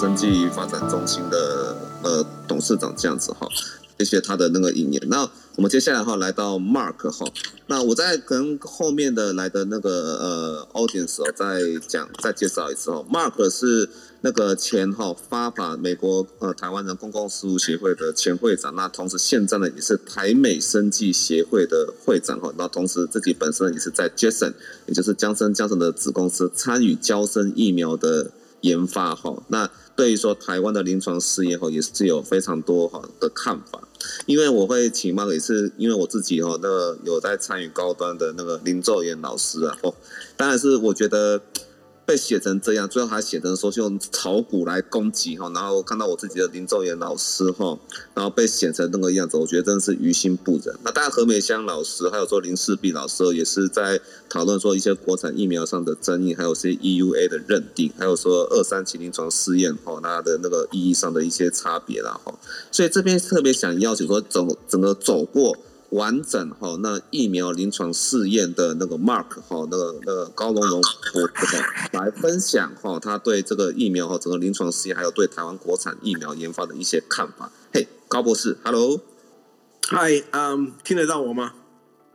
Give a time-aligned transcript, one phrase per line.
[0.00, 3.46] 生技发展中心的呃董事长这样子哈，
[3.98, 5.02] 谢谢他的那个引言。
[5.08, 7.26] 那我们接下来哈来到 Mark 哈，
[7.66, 13.90] 那我再跟后面的来的那个呃 audience 哦再讲再介绍一次哦，Mark 是。
[14.22, 24.52] 那个前哈发法美国呃台湾人公共事务协会的前会长，那同时现在呢也是台美生技协会的会长哈，那同时自己本身也是在 Jason，
[24.84, 28.30] 也就是江森江森的子公司参与娇生疫苗的
[28.60, 29.70] 研发哈，那
[30.00, 33.86] 对于说台湾的临床试验哈也是有非常多哈的看法，
[34.24, 39.94] 因为我会请猫也是因为我自己哈那个有在参与高端的那个林兆元老师啊，哦，
[40.38, 41.42] 当然是我觉得。
[42.10, 47.78] 被写成这样，最后还写成说是用炒股来攻击哈，然后看到我自己的林奏延老师哈，
[48.14, 50.76] 然后被写成那个样子，我觉得真的是于心不忍。
[50.82, 62.34] 那当然何美香老师还有说林世璧老师也是在讨论说一些国产疫苗上的争议，还有些 EUA 的认定，还有说二三期临床试验哈，它的那个意义上的一些差别啦哈。
[62.72, 65.56] 所以这边特别想邀请说整整个走过。
[65.90, 71.56] 完整哈，那疫苗临床试验的那个 Mark 哈，那个那个高龙龙博士
[71.92, 77.50] 来分享哈，他对这个疫苗哈，整个临床试验还有对台湾国产疫苗研发的一些看法。
[77.72, 79.00] 嘿，高博士，Hello，
[79.88, 81.54] 嗨，嗯，听得到我吗？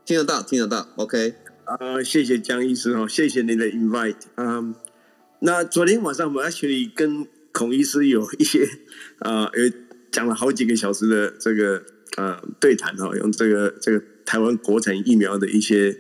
[0.06, 1.36] 听得到，听得到，OK。
[1.66, 4.22] 啊，谢谢江医师哈，谢谢您的 invite。
[4.36, 4.74] 嗯，
[5.40, 8.70] 那昨天晚上我们 actually 跟孔医师有一些
[9.20, 9.70] 啊，有
[10.12, 11.84] 讲了好几个小时的这个。
[12.16, 15.98] 呃，对谈哈，用这个这个台湾国产疫苗的一些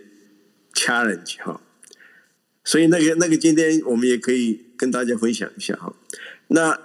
[0.74, 1.60] challenge 哈，
[2.64, 5.94] 所以那个那个今天我们也可以跟大家分享一下哈。
[6.48, 6.80] 那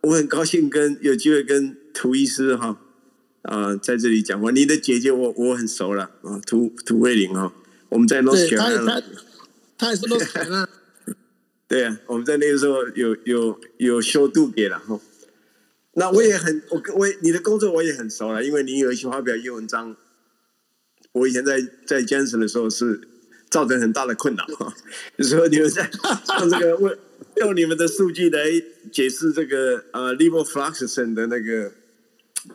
[0.00, 2.80] 我很高兴跟有机会跟涂医师哈
[3.42, 4.50] 啊在这里讲话。
[4.50, 7.52] 你的姐姐我我很熟了啊，涂涂慧玲哈，
[7.90, 9.02] 我们在 North Carolina，
[9.76, 10.66] 他也是 North Carolina，
[11.68, 14.98] 对啊，我们在那个时候有有有修度给了哈。
[16.00, 19.94] 那我也很，我我你的工作我也很熟了，因为你有一些发表一些文章，
[21.12, 23.06] 我以前在在 Janssen 的时候是
[23.50, 24.74] 造成很大的困扰哈，
[25.18, 25.90] 就是说你们在
[26.40, 26.98] 用这个问
[27.36, 28.50] 用你们的数据来
[28.90, 31.70] 解释这个呃 levofloxacin 的那个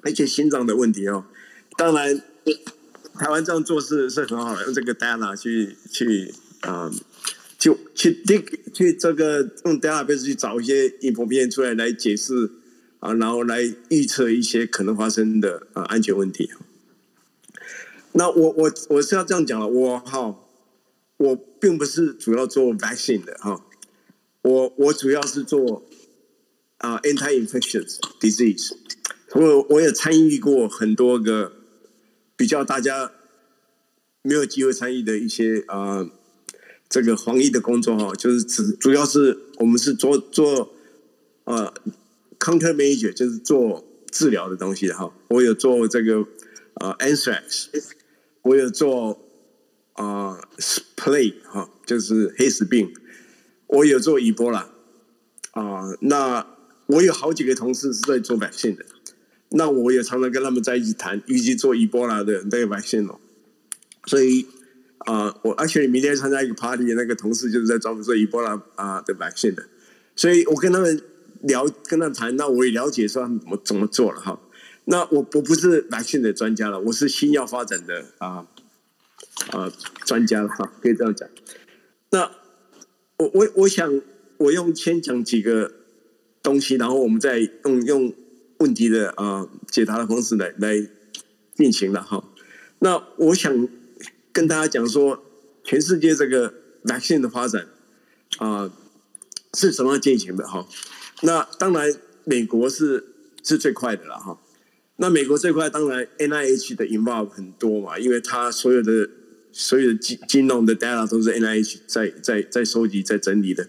[0.02, 1.26] 而且心脏的问题哦，
[1.78, 2.20] 当然
[3.20, 6.94] 台湾这样做事是很好的，用这个 data 去去啊、呃、
[7.60, 12.50] 就去 dig 去这个用 database 去找一些 information 出来来解释。
[13.00, 16.50] 啊，然后来预测一些可能发生的啊安全问题。
[18.14, 20.36] 那我我我是要这样讲了，我哈，
[21.18, 23.66] 我并不是主要做 vaccine 的哈，
[24.42, 25.84] 我我主要是做
[26.78, 28.74] 啊 anti-infectious disease。
[29.34, 31.52] 我我也参与过很多个
[32.38, 33.12] 比较大家
[34.22, 36.10] 没有机会参与的一些啊
[36.88, 40.74] 这个防疫的工作哈，就是主主要是我们是做做
[41.44, 41.74] 啊
[42.46, 46.20] Countermeasure 就是做治疗的东西哈，我有做这个
[46.76, 47.70] 啊 Anthrax，
[48.44, 49.20] 我有做
[49.94, 50.40] 啊
[50.96, 52.94] Plague 哈，就是黑死病，
[53.66, 54.68] 我有做 Ebola
[55.54, 56.46] 啊，那
[56.86, 58.86] 我有好几个同事是在做百姓的，
[59.50, 63.20] 那我也常常跟他们在一起谈，预计做 Ebola 的那个 vaccine 哦，
[64.06, 64.46] 所以
[65.00, 69.66] 啊，我而且明天参加一个 party，那个同事就是在专门做 Ebola 啊的 vaccine 的，
[70.16, 71.02] 所以我跟他们。
[71.48, 74.40] 聊跟他谈，那我也了解说他们怎么怎么做了哈。
[74.86, 78.48] 那我我不是男性的专家了，我是新药发展的啊
[79.52, 79.72] 啊
[80.06, 81.28] 专家了哈，可以这样讲。
[82.12, 82.32] 那
[83.18, 84.02] 我我我想
[84.38, 85.72] 我用先讲几个
[86.44, 88.14] 东西，然后我们再用用
[88.60, 90.88] 问题的啊解答的方式来来
[91.56, 92.24] 进行了哈。
[92.80, 93.68] 那我想
[94.32, 95.24] 跟大家讲说，
[95.64, 97.68] 全世界这个男性的发展
[98.38, 98.72] 啊
[99.54, 100.68] 是怎么样进行的哈。
[101.22, 101.94] 那当然，
[102.24, 103.04] 美国是
[103.44, 104.40] 是最快的了哈。
[104.98, 109.10] 那美国最快，当然 NIH 的 involve 很多嘛，因为它所有的
[109.52, 113.68] 所有的金金融的 data 都是 NIH 在在在收集、在整理的。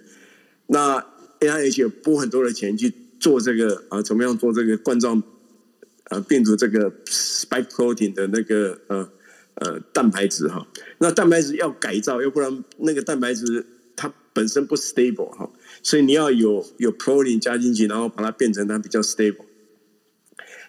[0.68, 1.04] 那
[1.40, 5.22] NIH 有拨很多的钱去做这个啊，怎么样做这个冠状
[6.04, 9.08] 啊病毒这个 spike protein 的那个呃
[9.54, 10.66] 呃蛋白质哈。
[10.98, 13.66] 那蛋白质要改造，要不然那个蛋白质
[13.96, 15.50] 它本身不 stable 哈。
[15.86, 19.44] 所以你要有有 proline 加进去，然后把它变成它比较 stable。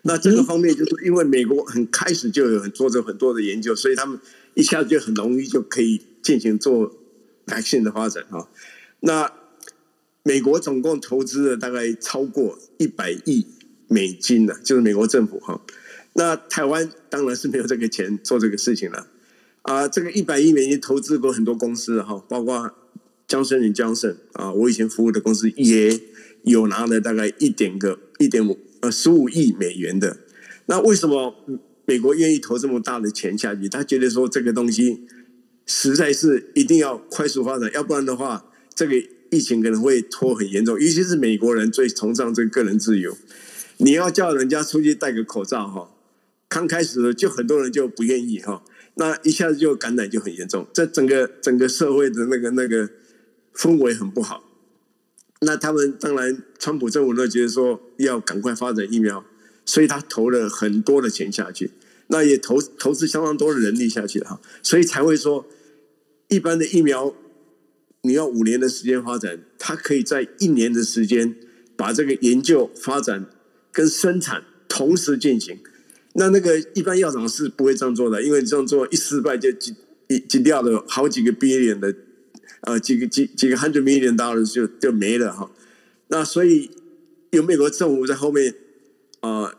[0.04, 4.20] 那这个方面就是因为美国很开始就有很做着很多的研究，所以他们
[4.54, 6.96] 一下子就很容易就可以进行做
[7.48, 8.48] vaccine 的发展哈。
[9.00, 9.34] 那
[10.22, 13.48] 美国总共投资了大概超过一百亿
[13.88, 15.60] 美金的，就是美国政府哈。
[16.14, 19.08] 那台湾当然是没有这个钱做这个事情了
[19.64, 19.88] 啊。
[19.88, 22.72] 这个一百亿美金投资过很多公司哈，包括。
[23.28, 26.00] 江森与江森啊，我以前服务的公司也
[26.44, 30.18] 有拿了大概一点个一点五呃十五亿美元的。
[30.68, 31.36] 那为什么
[31.86, 33.68] 美国愿意投这么大的钱下去？
[33.68, 35.06] 他觉得说这个东西
[35.66, 38.96] 实在是一定要快速发展，要不然的话，这个
[39.30, 40.80] 疫情可能会拖很严重。
[40.80, 43.18] 尤其是美国人最崇尚这个个人自由，
[43.78, 45.90] 你要叫人家出去戴个口罩哈，
[46.48, 48.64] 刚开始就很多人就不愿意哈，
[48.96, 52.90] 那一下子就感染就很严重，这整个整个社会的那个那个
[53.58, 54.44] 氛围很不好。
[55.42, 59.24] 那他们当然，川普政府都觉得说要赶快发展疫苗，
[59.66, 61.72] 所以他投了很多的钱下去，
[62.08, 65.46] 那也投投资相当多的人力下去哈，所以才会说，
[66.28, 67.14] 一般的疫苗
[68.02, 71.36] 你要五年的时间发展，它可以在一年的时间
[71.76, 73.28] 把这个研究发展
[73.72, 75.60] 跟生产同时进行。
[76.14, 79.76] 那那个一般药厂是不会这样做的，因为这样做一失败就几
[80.08, 81.96] 一几掉了好几个毕业年的。
[82.62, 85.50] 呃，几个几几个 hundred million dollars 就就没了哈，
[86.08, 86.72] 那所以
[87.30, 88.56] 有美国政府在后面
[89.20, 89.54] 啊、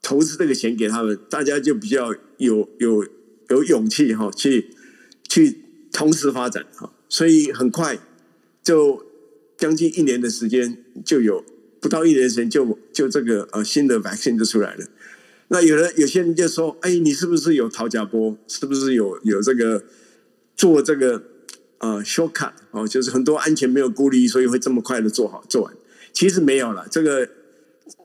[0.00, 3.04] 投资这个钱给他们，大家就比较有有
[3.48, 4.70] 有勇气哈，去
[5.28, 5.58] 去
[5.92, 7.98] 同时发展哈，所以很快
[8.62, 9.04] 就
[9.56, 11.44] 将近一年的时间就有
[11.80, 14.86] 不到一年时间就就这个呃新的 vaccine 就出来了。
[15.48, 18.38] 那有人有些人就说，哎，你是不是有陶家波？
[18.46, 19.82] 是不是有有这个
[20.56, 21.22] 做这个？
[21.78, 25.74] 呃，shortcut 哦，就是很多安全没有顾虑，所以会这么快的做好做完。
[26.12, 27.28] 其实没有了，这个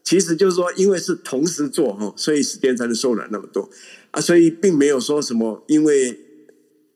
[0.03, 3.67] 其实就是说，因为是同时做哈，所以时间才能缩短那么多
[4.11, 6.19] 啊，所以并没有说什么，因为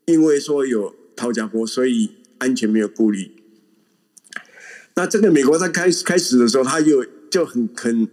[0.06, 3.32] 因为说有陶家坡，所以安全没有顾虑。
[4.94, 8.08] 那这个美国在开始开始的时候，他就就很很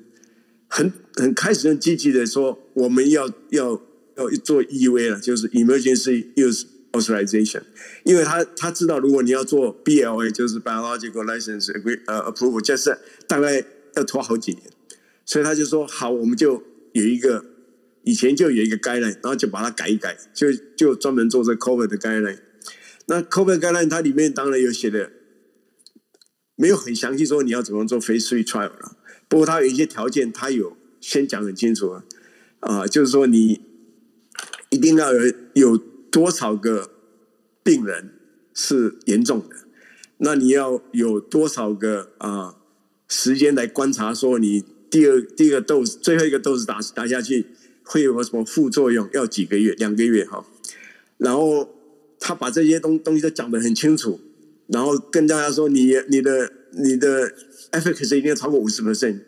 [0.68, 3.82] 很很开始很积极的说，我们要要
[4.16, 6.64] 要做 EUA 了，就是 Emergency Use。
[6.94, 7.62] authorization，
[8.04, 12.96] 因为他他知道，如果你要做 BLA，就是 biological license agree 呃 approval，就是
[13.26, 13.64] 大概
[13.96, 14.62] 要拖好几年，
[15.26, 16.62] 所以他就说好，我们就
[16.92, 17.44] 有一个
[18.04, 22.38] 以前就有一个 guideline，然后就把它改一改，就就专门做这 COVID 的 guideline。
[23.06, 25.10] 那 COVID guideline 它里面当然有写的，
[26.54, 28.96] 没有很详细说你要怎么做 phase three trial 了，
[29.28, 32.04] 不过它有一些条件，它有先讲很清楚啊，
[32.60, 33.60] 啊，就是说你
[34.70, 35.93] 一定要有有。
[36.14, 36.92] 多少个
[37.64, 38.12] 病人
[38.54, 39.56] 是严重的？
[40.18, 42.54] 那你要有多少个啊、
[43.08, 44.14] 时间来观察？
[44.14, 47.46] 说你第二第一个 dose 最后一个豆子打打下去
[47.82, 49.10] 会有什么副作用？
[49.12, 49.72] 要几个月？
[49.72, 50.46] 两个月哈。
[51.18, 51.74] 然后
[52.20, 54.20] 他把这些东东西都讲得很清楚，
[54.68, 57.34] 然后跟大家说你，你的你的
[57.72, 59.22] efficacy 一定要超过五十 percent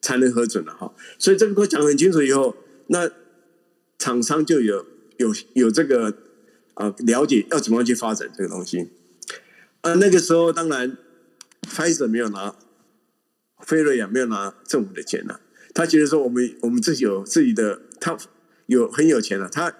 [0.00, 0.94] 才能核准了哈。
[1.18, 2.56] 所以这个都讲很清楚以后，
[2.86, 3.10] 那
[3.98, 4.86] 厂商就有。
[5.18, 6.16] 有有这个
[6.74, 8.90] 啊、了解要怎么样去发展这个东西
[9.82, 9.94] 啊？
[9.94, 10.96] 那个时候当然
[11.62, 12.56] ，Pfizer 没有拿，
[13.60, 15.40] 菲瑞也没有拿政府的钱了。
[15.72, 18.18] 他觉得说我们我们自己有自己的，他
[18.66, 19.48] 有很有钱了。
[19.48, 19.72] 他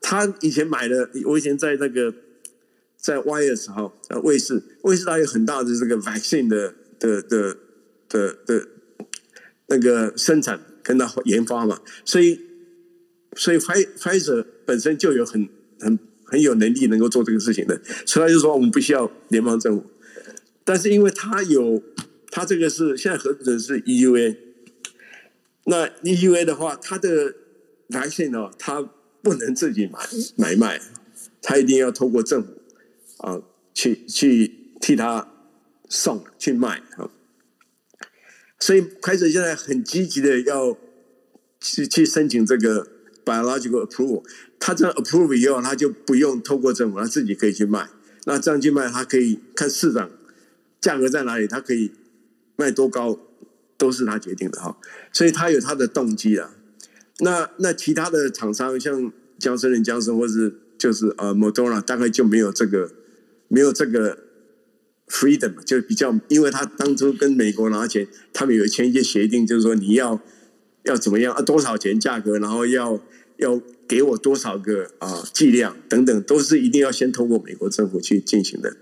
[0.00, 2.12] 他以前买的，我以前在那个
[2.96, 7.56] 在 Y 的时候，在卫视，卫视它有很大的这个 vaccine 的的的
[8.08, 8.68] 的的
[9.68, 12.40] 那个生产跟他研发嘛，所以
[13.36, 14.46] 所以 Pfizer。
[14.72, 15.46] 本身就有很
[15.78, 19.84] 很很有能力能够做这个事情的，所以他就说我们不需要联邦政府，
[20.64, 21.82] 但是因为他有
[22.30, 24.38] 他这个是现在核准是 EUA，
[25.66, 27.34] 那 EUA 的话，他的
[27.88, 28.80] 来信呢，他
[29.20, 29.98] 不能自己买
[30.36, 30.80] 买卖，
[31.42, 32.48] 他一定要透过政府
[33.18, 33.42] 啊
[33.74, 35.28] 去去替他
[35.90, 37.10] 送去卖啊，
[38.58, 40.78] 所以开始现在很积极的要
[41.60, 42.86] 去去申请这个
[43.24, 44.22] biological approval。
[44.58, 47.88] 他这样 approve 以后，他就不用透过政府，他自己可以去卖。
[48.24, 50.10] 那这样去卖，他可以看市场
[50.80, 51.90] 价格在哪里，他可以
[52.56, 53.18] 卖多高，
[53.76, 54.76] 都是他决定的哈。
[55.12, 56.54] 所以他有他的动机啊。
[57.18, 62.90] 那那其他的厂商，像江森人、江森，或是就是呃 Moderna，大概就没有这个
[63.48, 64.18] 没有这个
[65.08, 70.20] freedom，就比较，因为他当初跟美国拿钱，他们有签一些协定，就是说你要
[70.84, 73.00] 要怎么样啊，多少钱价格，然后要
[73.36, 73.60] 要。
[73.88, 78.74] 给我多少个啊剂量等等，都是一定要先通过美国政府去进行的。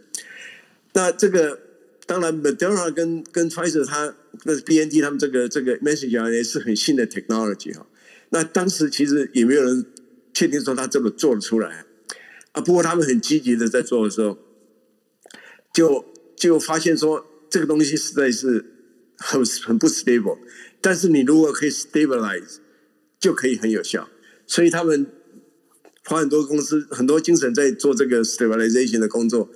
[0.93, 1.59] 那这个
[2.07, 4.15] 当然，Moderna 跟跟 Pfizer 它
[4.45, 7.89] 那 BNT 他们这个这个 messenger 也是很新的 technology 哈。
[8.29, 9.85] 那当时其实也没有人
[10.33, 11.85] 确定说他这么做得出来
[12.53, 12.61] 啊。
[12.61, 14.39] 不过他们很积极的在做的时候，
[15.75, 16.05] 就
[16.37, 18.65] 就发现说这个东西实在是
[19.17, 20.39] 很很不 stable。
[20.81, 22.57] 但是你如果可以 stabilize，
[23.19, 24.09] 就可以很有效。
[24.47, 25.07] 所以他们
[26.05, 29.51] 花很多公司很多精神在做这个 stabilization 的工作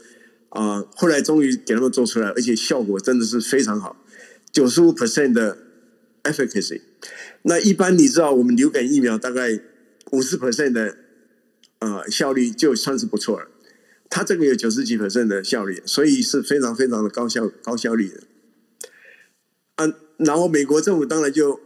[0.51, 3.97] 啊，后来终于给他们做出来，而且效果真的是非常好。
[4.53, 5.59] 九十五 percent 的
[6.23, 6.83] efficacy。
[7.43, 9.61] 那一般你知道，我们流感疫苗大概
[10.13, 10.97] 五十 percent 的
[11.81, 13.49] 呃效率就算是不错了。
[14.09, 18.21] 它这个有九十几 percent 的效率，所以是非常非常的高效高效率的。
[19.75, 21.61] 啊，然后美国政府当然就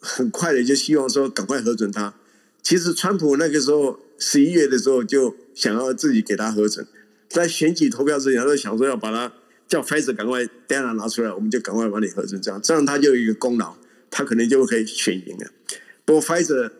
[0.00, 2.14] 很快的就希望说赶快核准它。
[2.62, 6.86] 其实川普那个时候十一月的时候就想要自己给他核准，
[7.28, 9.32] 在选举投票之前，他就想说要把它
[9.66, 13.74] 叫 Pfizer 赶快 data 拿出来，我们就赶快把你核准，这样这样他就有一个功劳，
[14.10, 15.50] 他可能就可以选赢了。
[16.04, 16.70] 不过 Pfizer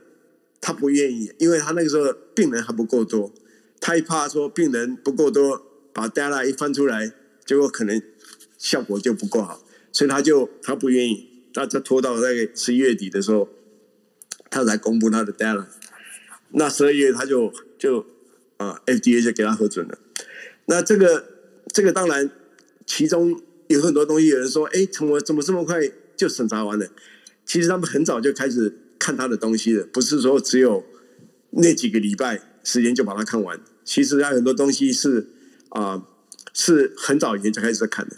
[0.60, 3.32] 他不愿意，因为他那个时候病人还不够多，
[3.80, 7.12] 他一怕说病人不够多，把 data 一翻出来，
[7.44, 8.00] 结果可能
[8.56, 9.61] 效果就不够好，
[9.92, 13.48] 所以他就他不愿意，他他拖到那个十一月底的时候。
[14.54, 15.64] 他才公布他的 data，
[16.50, 18.04] 那十二月他就就
[18.58, 19.98] 啊 FDA 就给他核准了。
[20.66, 21.24] 那这个
[21.68, 22.30] 这个当然
[22.84, 25.80] 其中有很多东西，有人说，哎，怎么怎么这么快
[26.18, 26.86] 就审查完了？
[27.46, 30.84] 其实他们很早就开始看他的东西了，不是说只有
[31.52, 33.58] 那几个礼拜时间就把它看完。
[33.86, 35.30] 其实他很多东西是
[35.70, 36.06] 啊
[36.52, 38.16] 是很早以前就开始在看的。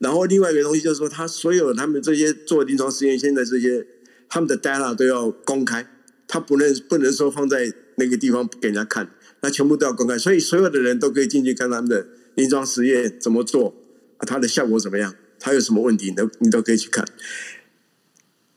[0.00, 3.86] 然后另外一个东西就是说，他所有他们这些做临床实验，现在这些。
[4.32, 5.84] 他们的 data 都要公开，
[6.28, 13.74] 他不能不能说放在那个地方给人家看，那全部都要公开，所以所有的人都可以进去看他们的临床实验怎么做，
[14.18, 17.04] 啊，它的效果怎么样，它有什么问题，你都你都可以去看。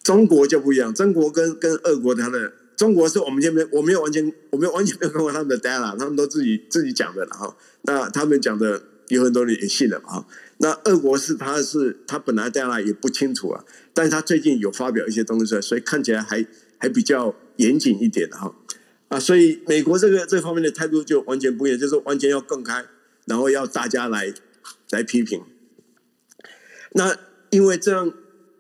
[0.04, 10.26] 中国就不一样，中国跟跟俄国他的中国是我们这边我没有完全我没有完全没有看过他们的 data，他们都自己自己讲的了哈，那他们讲的有很多人也信了啊。
[10.58, 16.46] 那俄国是，他是他本来在那也不清楚啊，但是他最近有发表一些东西，所以看起来还
[16.78, 18.56] 还比较严谨一点的哈
[19.10, 22.86] 啊，所以美国这个这方面的态度就完全不一样，就是完全要公开，
[23.26, 24.34] 然后要大家来
[24.92, 25.42] 来批评。
[26.94, 27.18] 那
[27.50, 28.14] 因为这样，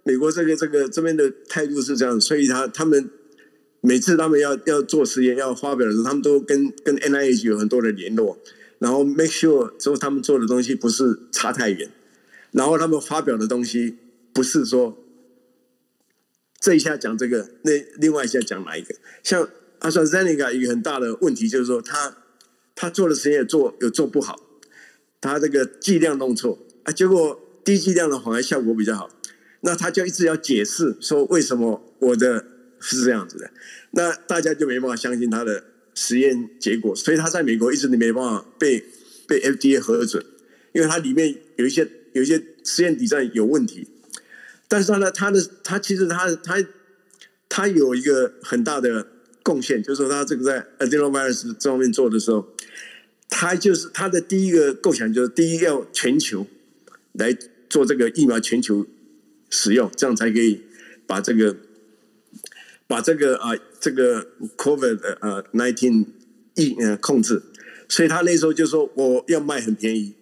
[0.03, 3.09] 美国这个这个这边的态度是这样，所以他他们
[3.79, 8.39] 每次他们要要做实验要发表的时候，他们都跟跟 NIH 有很多的联络。
[8.83, 11.89] 然后 make sure 之后他们做的东西不是差太远，
[12.51, 13.97] 然后他们发表的东西
[14.33, 14.97] 不是说
[16.59, 18.93] 这一下讲这个，那另外一下讲哪一个？
[19.23, 19.47] 像
[19.79, 22.17] 阿算 Zeniga 一个很大的问题就是说他
[22.75, 24.37] 他做的实验做有做不好，
[25.21, 29.09] 他这个剂量弄错啊，结果低剂量的反而效果比较好，
[29.61, 32.45] 那他就一直要解释说为什么我的
[32.81, 33.49] 是这样子的，
[33.91, 35.63] 那大家就没办法相信他的。
[35.95, 38.83] 实验结果，所以他在美国一直都没办法被
[39.27, 40.25] 被 FDA 核准，
[40.71, 43.87] 因为它里面有一些有一些实验底站有问题。
[44.67, 46.63] 但是他呢，他的他其实他他
[47.47, 49.07] 他有一个很大的
[49.43, 52.47] 贡献，就是说他这个在 adenovirus 这方面做的时候，
[53.29, 56.47] 他就是他的第一个构想就是第一要全球
[57.13, 57.37] 来
[57.69, 58.85] 做这个疫苗全球
[59.49, 60.61] 使用，这样才可以
[61.05, 61.57] 把这个。
[62.85, 64.25] 把这个啊，这个
[64.55, 66.05] COVID 呃 nineteen
[66.55, 67.43] 疫呃控制，
[67.89, 70.15] 所以他那时候就说我要卖很便宜，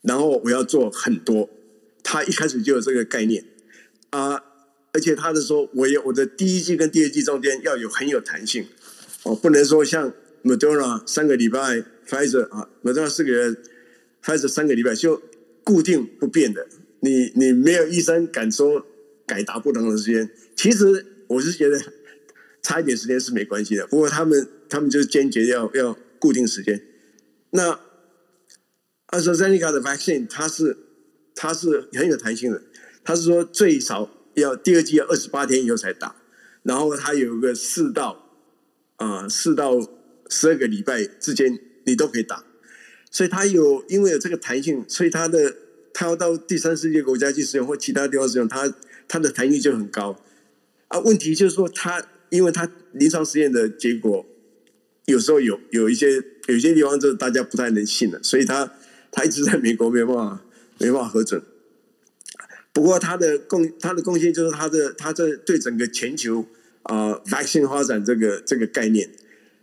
[0.00, 1.50] 然后我要做很多。
[2.02, 3.44] 他一开始就有这个概念
[4.08, 4.42] 啊，
[4.94, 8.66] 而且他的说，我有我的第一季跟第二季中间要有很有弹性
[9.24, 10.10] 哦，不能说像
[10.42, 13.54] Moderna 三个礼拜，Pfizer 啊，Moderna 四个月
[14.24, 15.20] ，Pfizer 三个礼拜就
[15.62, 16.66] 固定不变的，
[17.00, 18.86] 你你没有医生敢说
[19.26, 21.08] 改达不同的时间，其实。
[21.26, 21.80] 我是觉得
[22.64, 26.82] 差一点时间是没关系的，不过他们他们就坚决要要固定时间。
[27.50, 27.78] 那
[29.08, 30.76] AstraZeneca 的 vaccine 它是
[31.34, 32.62] 它是很有弹性的，
[33.04, 36.16] 它是说最少要第二剂要二十八天以后才打，
[36.62, 38.30] 然后它有个四到
[38.96, 39.78] 啊四到
[40.30, 42.42] 十二个礼拜之间你都可以打，
[43.10, 45.54] 所以它有因为有这个弹性，所以它的
[45.92, 48.74] 它要到第三世界国家去使用或其他地方使用，它
[49.06, 50.18] 它的弹性就很高。
[50.88, 52.04] 啊，问题就是说，他
[52.34, 54.26] 因为他临床实验的结果
[55.04, 58.72] 有时候有有一些有些地方就是大家不太能信了，所以他
[59.12, 60.44] 他一直在美国没办法
[60.78, 61.40] 没办法核准。
[62.72, 66.44] 不过他的贡他的贡献就是他的他这对整个全球
[66.82, 69.08] 啊、呃、vaccine 发展这个这个概念。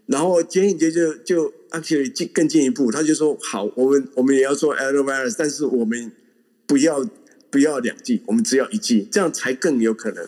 [0.06, 6.12] 然后简影杰就就 actually 进更进一步，他就说好，我们我们也要做 a d e n virus，但是我们
[6.66, 7.06] 不要
[7.50, 10.26] 不要两剂，我们只要一剂，这样才更有可能。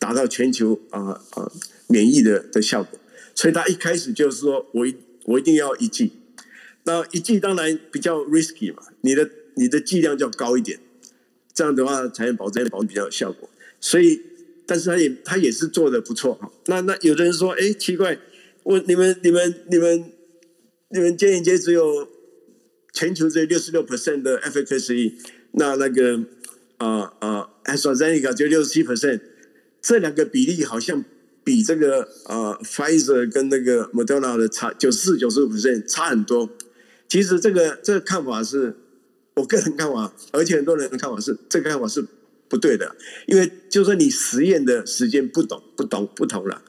[0.00, 1.52] 达到全球啊啊、
[1.86, 2.98] 免疫的的效果，
[3.34, 6.10] 所以他一开始就是说我一我一定要一剂，
[6.84, 10.80] 那一剂当然比较 risky 嘛，你的你的剂量就要高一点，
[11.52, 13.48] 这样的话才能保证保证比较有效果。
[13.78, 14.22] 所以，
[14.66, 16.50] 但是他也他也是做的不错哈。
[16.66, 18.18] 那那有的人说，哎，奇怪，
[18.62, 20.12] 我你们你们你们
[20.88, 22.08] 你们建议只有
[22.94, 25.12] 全球只有六十六 percent 的 efficacy，
[25.52, 26.24] 那那个
[26.78, 27.12] 啊啊。
[27.20, 29.20] 呃呃 AstraZeneca 就六十七 percent，
[29.80, 31.04] 这两个比例好像
[31.42, 36.50] 比这个呃 Pfizer 跟那个 Moderna 的差九十四、九十五 percent 差很多。
[37.08, 38.76] 其实这个这个看法是
[39.34, 42.04] 我个人看法，而且很多人的看法是这个看法是
[42.48, 42.94] 不对的，
[43.26, 46.62] 因为就说你实验的时间不懂、不懂、不同了。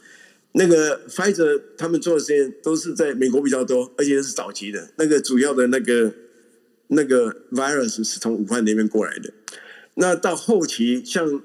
[0.53, 4.89] 那个 Pfizer 他们做的实验都是在美国比较多，而且是早期的。
[4.97, 6.13] 那个主要的那个
[6.87, 9.31] 那个 virus 是从武汉那边过来的。
[9.95, 11.41] 那到后期，像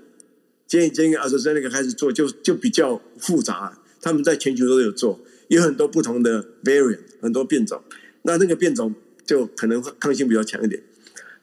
[0.66, 3.78] J&J 跟 AstraZeneca 开始做，就就比较复杂。
[4.00, 7.82] 他们在全球都有做，有很多不同的 variant，很多变种。
[8.22, 8.94] 那那个变种
[9.24, 10.82] 就可能抗性比较强一点，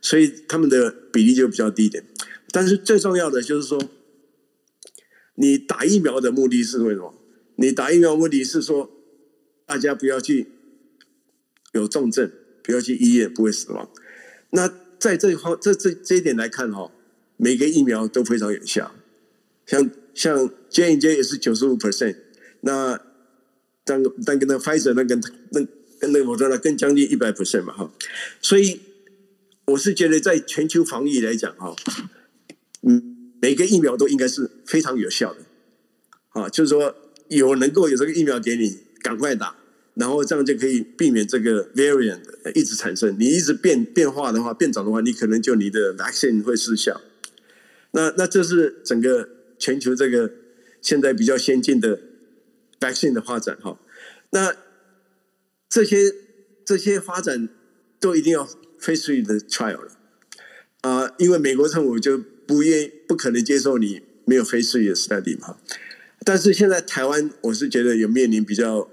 [0.02, 2.06] 所以他们的比例就比较低一点。
[2.52, 3.82] 但是最重要的就是说，
[5.36, 7.14] 你打疫苗的目的是为什么？
[7.56, 8.92] 你打疫苗目的是说，
[9.66, 10.48] 大家不要去
[11.72, 13.90] 有重症，不要去医院，不会死亡。
[14.52, 16.92] 那在这一方这这这一点来看哈，
[17.38, 18.94] 每个疫苗都非常有效。
[19.66, 22.16] 像像 J&J 也是九十五 percent，
[22.62, 23.00] 那
[23.84, 25.66] 但但跟那 Pfizer 那跟那
[26.00, 27.92] 跟那我说的更将近一百 percent 嘛哈。
[28.42, 28.82] 所以
[29.66, 31.76] 我是觉得在全球防疫来讲哈，
[32.82, 35.40] 嗯，每个疫苗都应该是非常有效的。
[36.30, 36.96] 啊，就是说。
[37.30, 39.56] 有能够有这个疫苗给你，赶快打，
[39.96, 42.20] 然后这样就可以避免这个 variant
[42.54, 43.16] 一直产生。
[43.18, 47.02] 你一直变变化的话，变种的话，你可能就你的 vaccine 会失效。
[47.92, 49.28] 那那这是整个
[49.64, 50.30] 全球这个
[50.82, 52.02] 现在比较先进的
[52.82, 53.80] vaccine 的发展哈。
[54.32, 54.58] 那
[55.70, 56.14] 这些
[56.66, 57.48] 这些发展
[57.98, 58.46] 都一定要
[58.78, 59.98] phase three 的 trial 了
[60.82, 65.56] 啊，因为美国政府就不愿不可能接受你没有 phase three 的 study 嘛。
[66.26, 68.90] 但是现在台湾，我是觉得有面临比较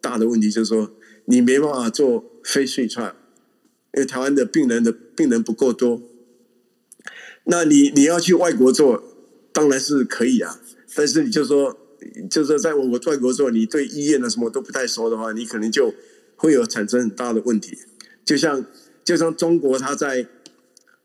[0.00, 3.14] 大的问题，就是说你没办法做 phase three trial，
[3.94, 6.00] 因为台湾的病人的病人不够多。
[7.46, 9.11] 那你你要去外国做，
[9.52, 10.60] 当然是可以啊。
[10.94, 11.78] 但是你就说，
[12.30, 15.94] 就是在我我外国做，你对医院的什么都不太熟的话，你可能就
[16.36, 17.78] 会有产生很大的问题。
[18.24, 18.64] 就像
[19.02, 20.26] 就像中国，他在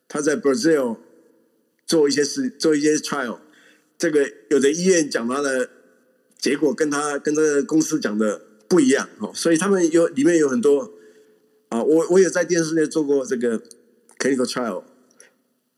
[0.07, 0.97] 他在 Brazil
[1.85, 3.39] 做一些事，做一些 trial。
[3.97, 5.69] 这个有的医院讲他的
[6.37, 10.93] 结果跟他跟这个公司讲的不一样哦，所以他们有里面有很多
[11.69, 13.59] 啊，我我有在电视里做过这个
[14.19, 14.83] clinical trial，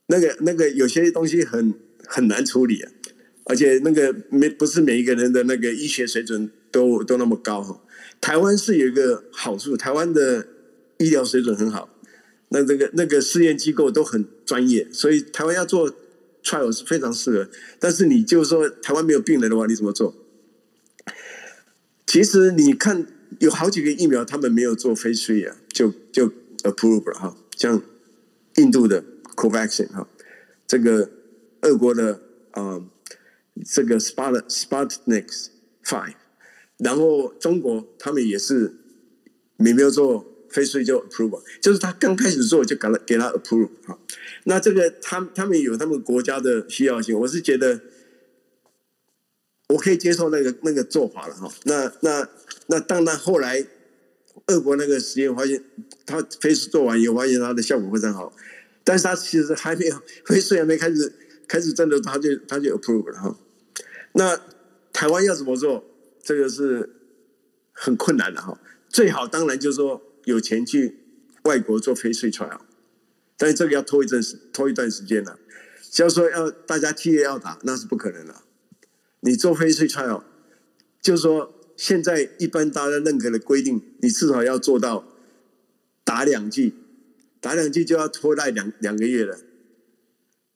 [0.07, 1.73] 那个那个有些东西很
[2.09, 2.91] 很难处理啊，
[3.45, 7.79] 而且那个没不是每一个人的那个医学水准都都那么高哈。
[8.19, 10.47] 台湾是有一个好处，台湾的
[10.97, 11.89] 医疗水准很好，
[12.49, 15.95] 那这个那个试验机构都很专业，所以台湾要做。
[16.41, 20.15] trial 是非常适合，但是你就是说台湾没有病人的话，你怎么做？
[22.07, 23.05] 其实你看
[23.39, 26.31] 有好几个疫苗，他们没有做 phase tree 啊，就就
[26.63, 27.83] approve 了哈，像
[28.55, 29.03] 印度的
[29.35, 30.07] Covaxin 哈，
[30.65, 31.11] 这个
[31.61, 32.81] 俄国的啊、
[33.65, 35.47] 这个 Sput Sputnik
[35.83, 36.15] Five，
[36.77, 38.73] 然后中国他们也是
[39.57, 40.25] 没没有做。
[40.49, 43.99] phase three 就 approve，就是他刚开始做就给他给他 approve 哈。
[44.45, 47.79] 那这个他他们有他们国家的需要性，我是觉得
[49.67, 51.53] 我可以接受那个那个做法了哈。
[51.65, 52.27] 那那
[52.65, 53.63] 那当然后来
[54.47, 55.63] 俄国那个实验发现，
[56.03, 58.35] 他 phase 做完以后发现它的效果非常好，
[58.83, 59.95] 但是他其实还没有
[60.25, 61.13] phase three 还没开始
[61.49, 63.37] 开始真的他就他就 approve 了哈。
[64.13, 64.39] 那
[64.93, 65.83] 台湾要怎么做？
[66.23, 66.89] 这个是
[67.73, 68.57] 很困难的哈。
[68.87, 70.01] 最好当然就是说。
[70.25, 70.99] 有钱去
[71.43, 72.59] 外国做 phase three trial，
[73.35, 75.39] 但是这个要拖一阵时，拖一段时间了。
[75.89, 78.35] 假如说要大家企业要打，那是不可能的。
[79.21, 80.21] 你做 phase three trial，
[81.01, 85.07] 就是说现在一般大家认可的规定，你至少要做到
[86.03, 86.75] 打两剂，
[87.39, 89.39] 打两剂就要拖赖两两个月了。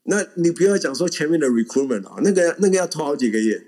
[0.03, 3.65] 那你不要讲说前面的 recruitment 啊，那个那个要拖好几个月，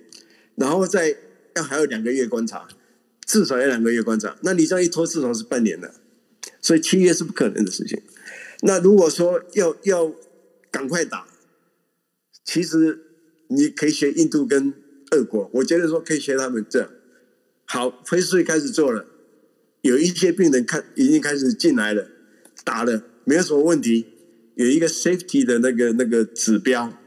[0.56, 1.16] 然后再
[1.56, 2.68] 要还有两个月观察。
[3.28, 5.96] 至少要两个月观察，那你这样一拖，至少是半年了，
[6.62, 8.00] 所以七月是不可能的事情。
[8.62, 10.14] 那如果说要要
[10.70, 11.28] 赶快打，
[12.44, 13.00] 其实
[13.48, 14.72] 你可以学印度跟
[15.10, 16.90] 俄国，我觉得说可以学他们这样。
[17.66, 19.08] 好，phase three 开始做了，
[19.82, 22.08] 有一些病人看已经开始进来了，
[22.64, 24.06] 打了没有什么问题，
[24.56, 26.98] 有一个 safety 的那个那个指标，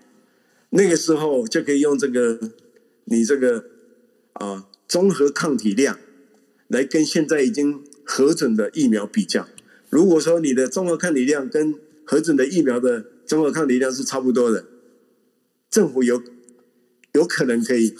[0.70, 2.38] 那个时候就可以用这个
[3.04, 3.64] 你这个
[4.34, 5.98] 啊综合抗体量。
[6.70, 9.48] 来跟现在已经核准的疫苗比较，
[9.88, 14.66] 如果说你的综合抗体量跟核准的疫苗的综合抗体量是差不多的，
[15.70, 16.22] 政府有
[17.14, 17.94] 有可能可以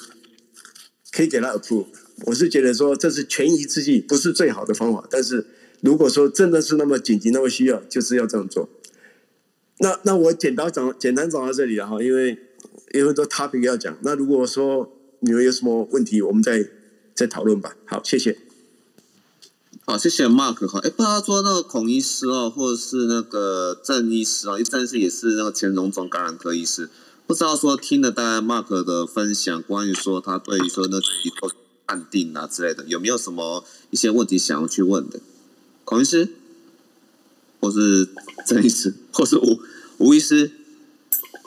[1.11, 1.87] 可以给他 approve。
[2.27, 5.09] 我是觉得说这是权宜之计，不是最好的方法。
[5.11, 5.47] 但是
[5.81, 8.69] 如果说真的是那么紧急、那么需要，就是要这样做。
[9.81, 12.37] 那那我简单讲，简单讲到这里了哈，因为
[12.93, 13.97] 有很多 topic 要讲。
[14.03, 16.69] 那如果说你们有什么问题，我们再
[17.15, 17.77] 再讨论吧。
[17.87, 18.39] 好，谢谢。
[19.87, 20.81] 好，谢谢 Mark 哈。
[20.81, 26.91] 哎，不知道说那个孔医师哦，或者是那个郑医师啊，因为郑医师也是那个前荣总感染科医师，
[27.27, 31.51] 不知道说听了大家 Mark 的分享，关于说他对于说那以后
[31.87, 35.21] 判定啊之类的，有没有什么一些问题想要去问的？
[35.85, 36.29] 孔医师，
[37.61, 38.09] 或是
[38.47, 39.61] 郑医师，或是吴
[39.99, 40.51] 吴医师？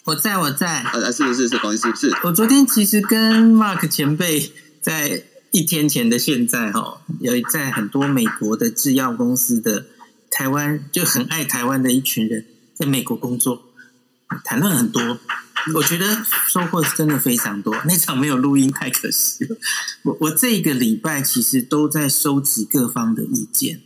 [0.06, 0.82] 我在我在。
[0.82, 2.14] 啊，是是是是，孔医师是。
[2.24, 5.26] 我昨天其实跟 Mark 前辈在。
[5.54, 9.86] 一天前的现在，哈，有在很多美国的制药公司的
[10.30, 13.62] 台湾就很爱台湾的一群人，在美国工作，
[14.46, 15.20] 谈论很多，
[15.76, 17.76] 我觉得收获是真的非常多。
[17.86, 19.58] 那场没有录音，太可惜了。
[20.04, 23.82] 我我这个礼拜其实都在收集各方的意见，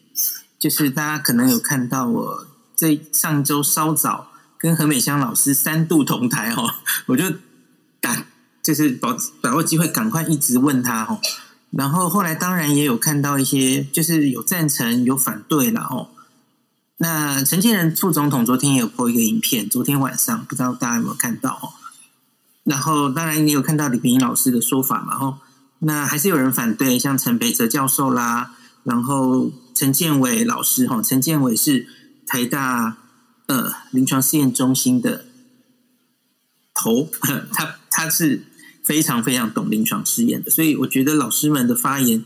[0.65, 6.73] 就是大家可能有看到我这上周稍早跟何美香老师三度同台，哦，
[7.05, 7.23] 我就
[8.01, 8.25] 赶
[8.63, 11.19] 就是把把握机会赶快一直问他，哦。
[11.69, 16.09] 然后后来当然也有看到一些，就是有赞成有反对了哦。
[16.97, 21.77] 那陈建仁副总统昨天也有播一个影片，昨天晚上不知道大家有没有看到哦。
[22.63, 25.15] 然后当然你有看到李平英老师的说法嘛？
[25.23, 25.37] 哦，
[25.77, 31.85] 那还是有人反对，像陈培哲教授啦，然后陈建伟老师哈，陈建伟是
[32.25, 32.97] 台大
[33.47, 35.25] 呃临床试验中心的
[36.73, 37.09] 头，
[37.51, 38.45] 他他是。
[38.85, 42.23] 非常非常懂临床试验的，所以我觉得老师们的发言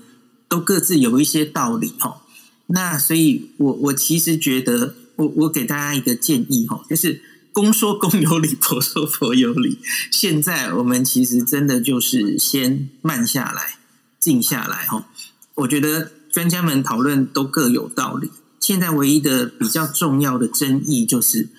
[0.49, 2.21] 都各自有一些道理哈。
[2.67, 7.21] 那所以我我其实觉得，我我给大家一个建议哈，就是
[7.53, 9.79] 公说公有理，婆说婆有理。
[10.11, 13.77] 现在我们其实真的就是先慢下来，
[14.19, 15.07] 静下来哈。
[15.55, 18.31] 我觉得专家们讨论都各有道理。
[18.59, 21.49] 现在唯一的比较重要的争议就是。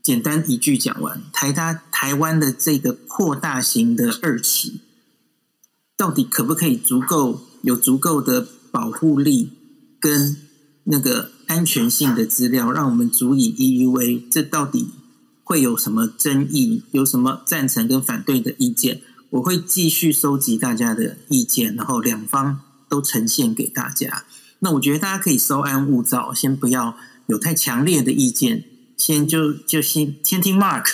[0.00, 4.80] 简单一句讲完，台大台湾的这个扩大型的二期，
[5.98, 9.50] 到底可不可以足够有足够的保护力
[10.00, 10.38] 跟
[10.84, 14.22] 那个安全性的资料，让我们足以 EUA？
[14.30, 14.88] 这到底
[15.44, 16.84] 会有什么争议？
[16.92, 19.02] 有什么赞成跟反对的意见？
[19.28, 24.24] 我会继续收集大家的意见，然后两方都呈现给大家。
[24.60, 26.96] 那我觉得大家可以稍安勿躁，先不要
[27.26, 28.64] 有太强烈的意见。
[28.96, 30.86] 先就就先先听 Mark，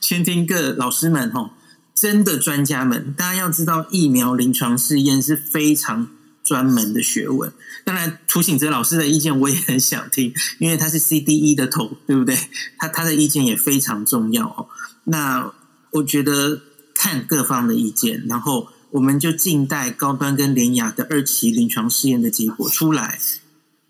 [0.00, 1.50] 先听各老师们吼，
[1.94, 6.08] 真的专家们，大家要知道疫苗临床试验是非常
[6.42, 7.52] 专门的学问。
[7.84, 12.36] 当然，涂醒哲老师的意见我也很想听，因为他是 CDE 的头，对不对？
[12.78, 14.68] 他他的意见也非常重要。
[15.04, 15.52] 那
[15.92, 16.62] 我觉得
[16.94, 23.18] 看各方的意见，然后我们就静待高端跟联雅的二期临床试验的结果出来。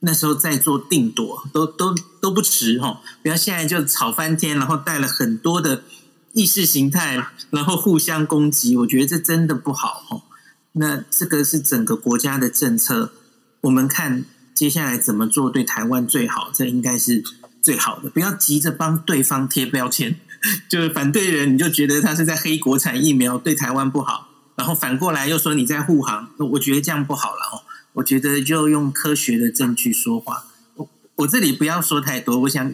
[0.04, 3.00] 那时候再做定夺，都都都不迟哈！
[3.22, 5.84] 不要现在就吵翻天，然后带了很多的
[6.32, 10.22] 意识形态，然后互相攻击，我觉得这真的不好哈。
[10.72, 13.12] 那这个是整个国家的政策，
[13.60, 17.22] 我们看接下来怎么做对台湾最好，这应该是
[17.62, 18.10] 最好的。
[18.10, 20.18] 不要急着帮对方贴标签，
[20.68, 24.30] 就是反对人你就觉得他是在黑国产疫苗，对台湾不好，
[24.62, 27.66] 然后反过来又说你在护航，我觉得这样不好了哦。
[27.94, 30.44] 我觉得就用科学的证据说话。
[30.76, 32.72] 我我这里不要说太多，我想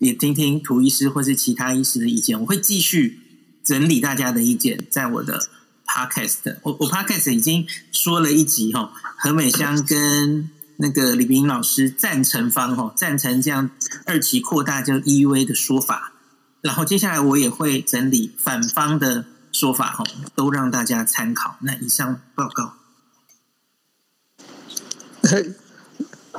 [0.00, 2.38] 也听听涂医师或是其他医师的意见。
[2.38, 3.20] 我会继续
[3.64, 5.48] 整理大家的意见，在我的
[5.86, 6.58] podcast。
[6.60, 13.70] 我我 podcast 已经说了一集哈，何美香跟那个李秉颖老师赞成方哈，赞成这样
[14.04, 16.12] 二期扩大叫 EUA 的说法。
[16.60, 21.56] 然后接下来我也会整理反方的说法哈，都让大家参考。
[21.60, 22.74] 那以上报告。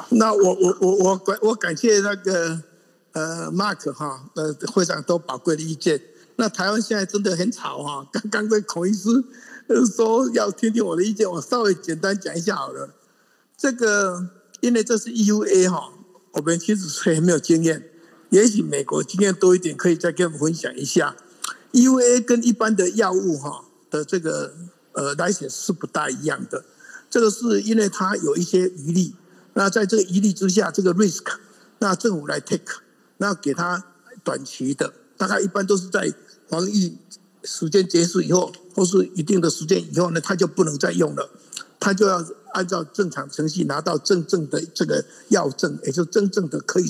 [0.10, 2.62] 那我我我我感我感谢那个
[3.14, 6.02] 呃 Mark 哈呃会长都宝贵的意见。
[6.36, 8.06] 那台湾现在真的很吵哈。
[8.12, 9.10] 刚刚跟孔医师
[9.96, 12.94] 说要听听我的意见，我稍微简单讲一下好了。
[13.58, 15.94] 这个因为这是 EUA 哈，
[16.34, 17.90] 我们其实是很没有经验，
[18.32, 21.16] 也许美国经验多一点，可以再跟我们分享一下。
[21.76, 24.54] EUA 跟一般的药物哈的这个
[24.94, 26.64] 呃来写是不大一样的。
[27.10, 29.14] 这个是因为它有一些余力，
[29.54, 31.26] 那在这个余力之下，这个 risk，
[31.80, 32.82] 那政府来 take，
[33.18, 33.86] 那给他
[34.24, 36.14] 短期的，大概一般都是在
[36.48, 36.98] 防疫
[37.44, 41.30] 时间结束以后，或是一定的时间以后呢，他就不能再用了，
[41.80, 46.90] 他就要按照正常程序拿到真正的这个药证，也就真正的可以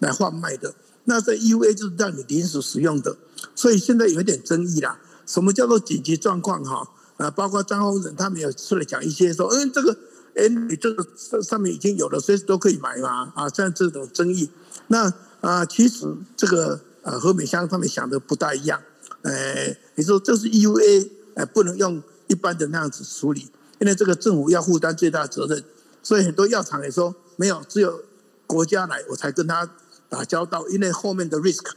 [0.00, 0.74] 来贩卖的。
[1.04, 3.16] 那这 EUA 就是让你临时使用的，
[3.54, 5.00] 所以现在有一点争议啦。
[5.26, 6.64] 什么叫做紧急状况？
[6.64, 6.88] 哈？
[7.16, 9.96] 啊，包括张宏仁他们有出来讲一些说，嗯，这个，
[10.34, 11.02] 哎，你这个
[11.42, 14.50] 上面已经有了，随时都可以买嘛，啊，像这种争议，
[14.88, 18.82] 那啊，其实这个呃，何美香他们想的不大一样，
[19.22, 25.64] 呃，你说这是 EUA，呃，不能用一般的那样子处理，因为这个政府要负担最大责任，
[26.02, 28.02] 所以很多药厂也说没有，只有
[28.46, 29.68] 国家来我才跟他
[30.10, 31.72] 打交道，因为后面的 risk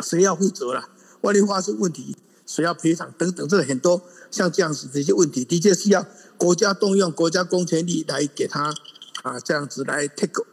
[0.00, 0.88] 谁要负责了？
[1.22, 6.06] 万一发生问题，谁要赔偿等等，这很多像这样子的一些问题，的确是要
[6.36, 8.74] 国家动用国家公权力来给他
[9.22, 10.44] 啊这样子来 take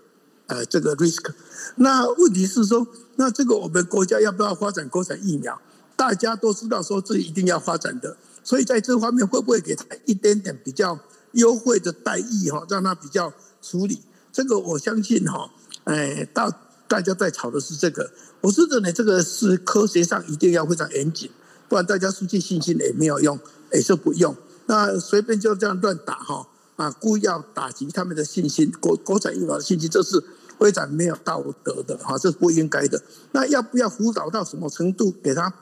[0.48, 1.34] 呃这个 risk。
[1.76, 5.62] 那问题是说，那这个我们国家要不要发展国产疫苗？
[5.96, 11.00] 大家都知道说这一定要发展的，所以在这方面会不会给他一点点比较
[11.34, 14.02] 优惠的待遇哈，让他比较处理？
[14.32, 15.52] 这个我相信哈，
[15.84, 16.50] 哎，到
[16.88, 18.12] 大家在吵的是这个。
[18.42, 21.32] 我是认为这个是科学上一定要非常严谨，
[21.70, 23.40] 不然大家失去信心也没有用，
[23.72, 24.36] 也是不用。
[24.66, 30.22] 那随便就这样乱打哈啊，故意要打击他们的信心，国国产疫苗的信心，这是
[30.60, 33.02] 非常没有道德的哈，这是不应该的。
[33.32, 35.54] 那要不要辅导到什么程度，给他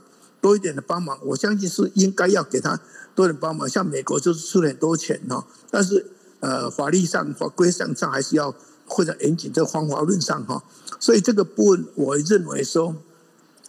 [0.41, 1.19] 多一点的帮忙？
[1.23, 2.79] 我相信是应该要给他
[3.13, 3.69] 多点帮忙。
[3.69, 6.07] 像美国就是出很多钱哈，但是
[6.39, 8.55] 呃法律上法规上上还是要。
[8.93, 10.61] 或者严谨，这方法论上哈，
[10.99, 12.93] 所以这个部分，我认为说，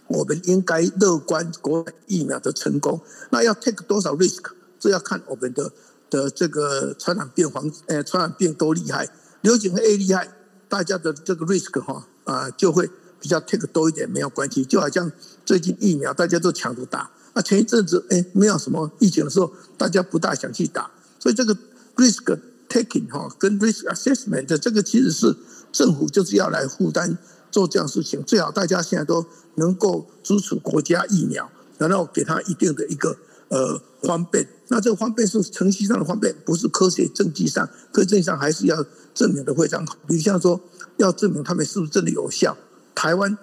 [0.08, 3.00] 我们应该乐观国疫苗的成功。
[3.30, 5.70] 那要 take 多少 risk，这要看我们的
[6.10, 9.08] 的这个传染病防，呃，传染病多厉害，
[9.42, 10.28] 流行 A 厉害，
[10.68, 14.64] 大家的这个 risk 哈啊就会比较 take 多一点，没有关系。
[14.64, 15.08] 就好像
[15.46, 21.56] 最近疫苗大家都抢着打，啊，前一阵子哎没有什么疫情的时候，大家不大想去打，所以这个
[21.94, 22.36] risk。
[22.72, 25.36] Taking 哈跟 risk assessment 这个其实是
[25.70, 27.18] 政府就是要来负担
[27.50, 33.14] 做这样事情，最好大家现在都能够支持国家疫苗，然后给他一定的一个
[33.48, 34.48] 呃方便。
[34.68, 38.82] 那这个方便是程序上的方便，不是科学证据上，科学证上还是要
[39.12, 39.96] 证明的非常好。
[40.06, 40.58] 比如像说
[40.96, 42.56] 要证明他们是不是真的有效。
[42.94, 43.36] 台湾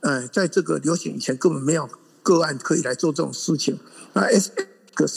[0.00, 1.88] 呃在这个流行以前根本没有
[2.22, 3.78] 个案可以来做这种事情。
[4.12, 4.52] 那 S
[4.94, 5.08] 个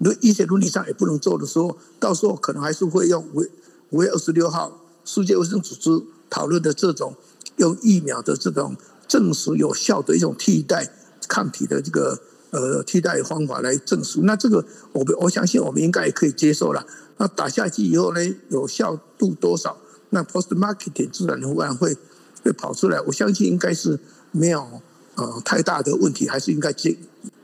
[0.00, 0.14] 上。
[0.20, 3.44] 一些伦理上也不能做的时候，到时候可能还是会用五
[3.90, 7.14] 五月二十六号世界卫生组织讨论的这种
[7.56, 8.76] 用疫苗的这种
[9.06, 10.90] 证实有效的一种替代
[11.28, 12.18] 抗体的这个
[12.50, 14.20] 呃替代方法来证实。
[14.22, 16.84] 那这个我我相信我们应该也可以接受了。
[17.18, 19.76] 那打下去以后呢，有效度多少？
[20.10, 21.96] 那 post marketing 自然而然会
[22.42, 23.00] 会跑出来。
[23.02, 23.98] 我相信应该是
[24.32, 24.66] 没有
[25.14, 26.96] 呃太大的问题，还是应该接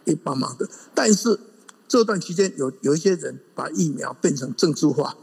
[0.04, 0.68] 可以帮忙的。
[0.94, 1.38] 但是。
[1.90, 5.16] 这段期间有有一些人把疫苗变成政治化，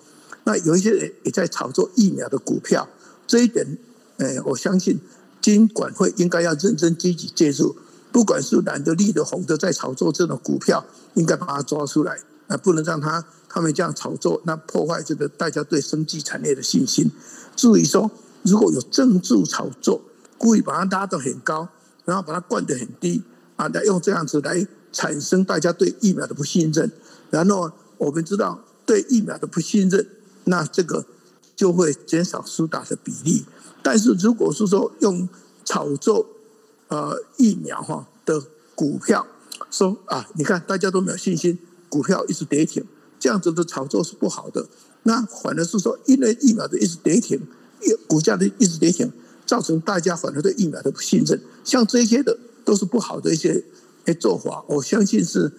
[0.44, 2.90] 那有一些人也在炒作疫苗的股票，
[3.26, 3.66] 这一点，
[4.18, 5.00] 呃，我相信
[5.42, 7.74] 金管会应该要认真积极介入，
[8.12, 17.10] 不管是蓝的、绿的、红的，在炒作这种股票，应该把它抓出来，啊，不能让他他们这样炒作，那破坏这个大家对生技产业的信心。
[17.56, 18.12] 至于说
[18.44, 20.02] 如果有政治炒作，
[20.38, 21.70] 故意把它拉得很高，
[22.04, 23.24] 然后把它灌得很低，
[23.56, 24.68] 啊，来用这样子来。
[24.98, 26.92] 产生大家对疫苗的不信任，
[27.30, 30.08] 然后我们知道对疫苗的不信任，
[30.46, 31.06] 那这个
[31.56, 33.46] 就会减少施打的比例。
[33.84, 35.30] 但是如果是说用
[35.64, 36.26] 炒作
[36.88, 38.42] 呃疫苗哈的
[38.74, 39.28] 股票，
[39.70, 42.84] 说啊，你看大家都没有信心，股票一直跌停，
[43.20, 44.66] 这样子的炒作是不好的。
[45.04, 47.40] 那反而是说，因为疫苗的一直跌停，
[48.08, 49.12] 股价的一直跌停，
[49.46, 53.64] 造成大家反而对疫苗的不信任，像这些的都是不好的一些。
[54.14, 55.52] 做法，我相信是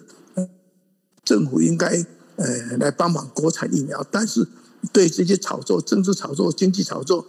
[1.23, 2.05] 政府应该
[2.37, 4.47] 呃来帮忙国产疫苗，但是
[4.91, 7.25] 对这些炒作、政治炒作、经济炒作、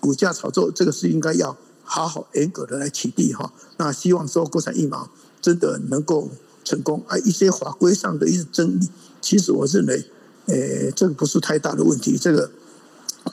[0.00, 3.52] 股价炒作，这个是应该要好好严格的来取缔哈。
[3.78, 6.28] 那希望说国产疫苗真的能够
[6.62, 8.88] 成功，而一些法规上的一些争议，
[9.20, 10.04] 其实我认为，
[10.46, 12.50] 呃，这个不是太大的问题，这个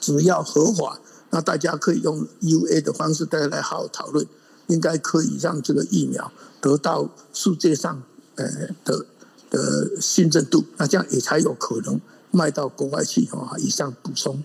[0.00, 0.98] 只要合法，
[1.30, 4.26] 那大家可以用 U A 的方式，大家来好好讨论。
[4.68, 8.02] 应该可以让这个疫苗得到世界上
[8.36, 8.46] 呃
[8.84, 9.04] 的
[9.50, 12.00] 的信任度，那这样也才有可能
[12.30, 13.56] 卖到国外去哈。
[13.58, 14.42] 以上补充。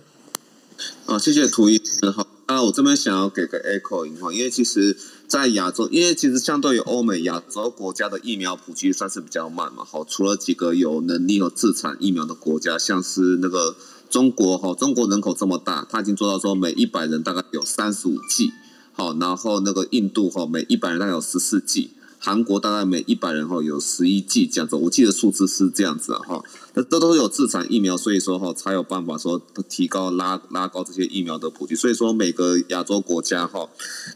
[1.06, 2.26] 啊，谢谢涂医师哈。
[2.46, 9.82] 啊，我这边想要给个 echo，因为其实，在亚洲，因为其实相对于欧美亚洲国家的疫苗普及算是比较慢嘛。
[9.82, 13.76] 好，除了几个有能力有自产疫苗的国家，像是那个
[14.10, 18.50] 中国哈，中国人口这么大，他已经做到说每一百人大概有三十五剂。
[18.96, 24.76] 好，然后那个印度哈，每一百人大概有十四剂；韩国大概每一百人哈有十一剂这样子。
[24.76, 26.40] 我记得数字是这样子哈。
[26.74, 31.74] 那这都是有自产疫苗，所以说哈才有办法说提高拉拉高这些疫苗的普及。
[31.74, 33.68] 所以说每个亚洲国家哈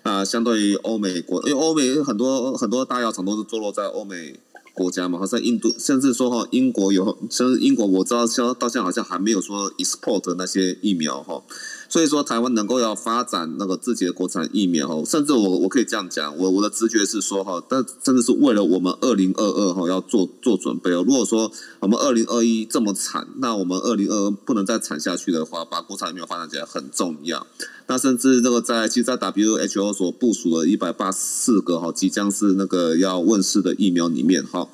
[0.04, 4.38] 啊，相对于欧美国，因为欧美很多很多大药厂都是坐落在欧美
[4.74, 11.42] 国家嘛，好像印度，甚至说哈英国有，甚至英国我知道，像到现在好像还没有说 export 那些疫苗哈。
[11.88, 21.02] 所以说台湾能够要发展那个自己的国产疫苗哦，甚至我我可以这样讲，我我的直觉是说哈，但真的是为了我们二零二二哈要做做准备哦。
[21.06, 27.46] 如果说我们二零二一这么惨，那我们二零二二不能再惨下去的话，把国产疫苗发展起来很重要。
[27.86, 34.68] 那甚至那个在其实，在 WHO 所部署的一百八四个哈即将是那个要问世的疫苗里面哈。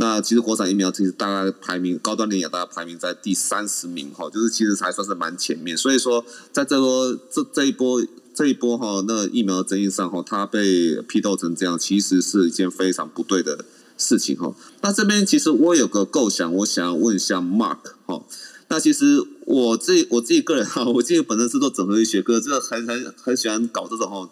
[0.00, 5.76] 那其实国产疫苗其实大概排名高端联雅大概排名在第三十名哈，就是其实还算是蛮前面。
[5.76, 8.02] 所以说，在这波这这一波
[8.34, 13.66] 这一波哈，那疫苗的争议上哈，它被批斗成这样，其实是一件非常不对的
[13.98, 14.54] 事情哈。
[14.80, 18.24] 那这边其实我有个构想，我想问一下 Mark 哈。
[18.68, 24.30] 那其实我自己我自己个人哈， 我自己本身是做整合医学科，这个很很很喜欢搞这种哈，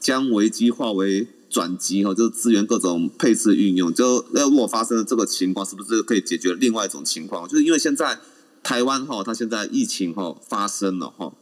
[0.00, 1.28] 将危机化为。
[1.54, 7.46] 转机哈，就是资源各种配置运用，就那如果发生了这个情况，是不是可以解决另外一种情况？
[7.48, 8.18] 就是因为现在
[8.64, 11.32] 台湾哈，它现在疫情哈发生了哈，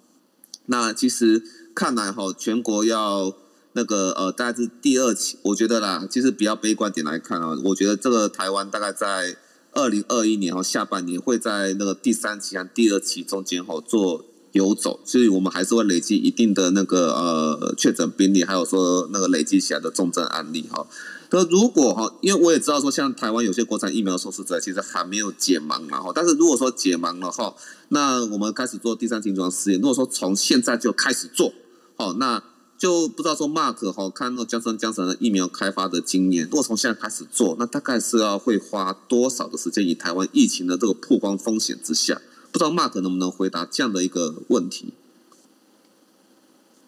[0.66, 1.42] 那其实
[1.74, 3.34] 看来哈，全国要
[3.72, 9.38] 那个呃，大概是第二期，我觉得啦，其实比较悲观点来看啊，我觉得这个台湾大概在
[9.72, 14.26] 二零二一年哈下半年会在那个第三期和第二期中间哈做。
[14.52, 20.86] 游走，所以我们还是会累积一定的那个呃确诊病例，还有说那个累积起来的重症案例哈。
[21.30, 26.12] 那如果哈，因为我也知道说，像台湾有些国产疫苗的受试者其实还没有解盲嘛哈。
[26.14, 27.54] 但是如果说解盲了哈，
[27.88, 29.80] 那我们开始做第三临床试验。
[29.80, 31.54] 如果说从现在就开始做，
[31.96, 32.42] 好，那
[32.76, 39.88] 就不知道说 Mark 哈，看那江森江森的疫苗开发的经验，如果从现在开始做，那大概是要会花多少的时间？
[39.88, 42.20] 以台湾疫情的这个曝光风险之下。
[42.52, 44.92] 不知道 Mark 能不能回答这样的一个问题？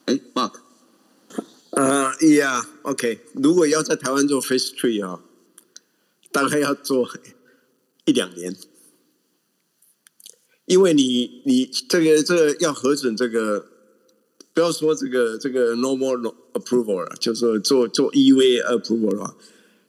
[0.04, 0.56] 哎，Mark，
[1.70, 5.22] 呃、，Yeah，OK、如果要在台湾做 Face Tree 啊，
[6.30, 7.08] 大概要做
[8.04, 8.54] 一两年，
[10.66, 13.66] 因为你你这个这个要核准这个，
[14.52, 19.36] 不要说这个这个 Normal Approval 了，就是说做做 EVA Approval 的话，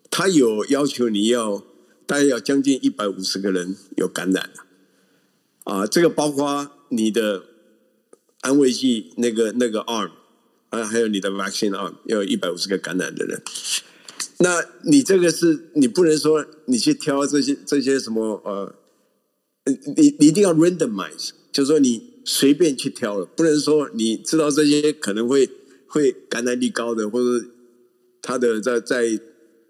[0.09, 1.61] 他有要求你要
[2.05, 4.64] 大概要将近一百五十个人有感染了。
[5.65, 7.43] 啊，这个包括你的
[8.41, 10.11] 安慰剂那个那个 arm，
[10.69, 13.41] 啊，还有你的 vaccine arm，要有一百五十个感染的人。
[14.37, 18.75] 那你这个是你不能说你去挑这些这些什么呃，
[19.97, 25.49] 你你一定要 randomize，就是说你随便去挑了，不能说你知道这些可能会
[25.87, 27.43] 会感染力高的，或者
[28.21, 29.19] 他的在在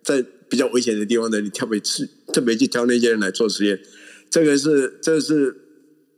[0.03, 3.79] 在比较危险的地方的，你特别去特别去挑那些人来做实验，
[4.29, 5.61] 这个是这个是。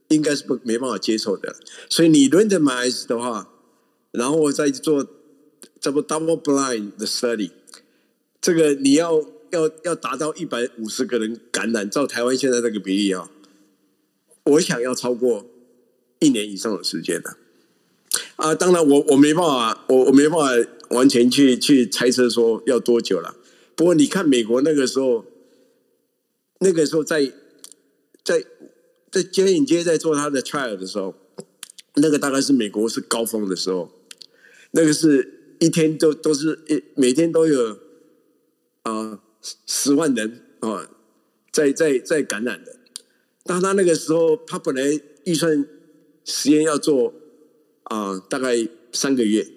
[0.10, 1.54] 应该是不没办法接受的，
[1.90, 3.50] 所以你 randomize 的话，
[4.12, 5.06] 然后我再做
[5.82, 7.52] 这不 double blind 的 study，
[8.40, 13.30] 这个你要要要达到一百五十个人感染，照台湾现在这个比例啊，
[14.46, 15.46] 我想要超过
[16.20, 17.36] 一年以上的时间的。
[18.38, 23.36] 啊，当然我我没办法，我我没办法完全去去猜测说要多久了。
[23.76, 25.26] 不过你看美国那个时候，
[26.60, 27.34] 那个时候在
[28.24, 28.46] 在。
[29.10, 31.16] 在接影街在做他的 trial 的时候，
[31.96, 33.92] 那个大概是美国是高峰的时候，
[34.72, 37.80] 那个是一天都都是一每天都有
[38.84, 39.20] 啊、
[39.66, 40.90] 十万人啊
[41.52, 42.76] 在在在感染的。
[43.44, 45.66] 当他那个时候，他本来预算
[46.26, 47.14] 实验要做
[47.84, 49.48] 啊、大概三个月，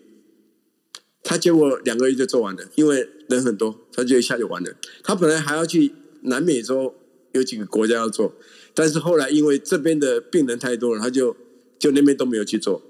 [1.24, 4.76] 他结果两个月就做完了，因为人很多，他就一下就完了。
[5.02, 6.94] 他本来还要去南美洲
[7.32, 8.32] 有几个国家要做。
[8.80, 11.36] 但是后来因为这边的病人太多了，他就
[11.78, 12.80] 就那边都没有去做，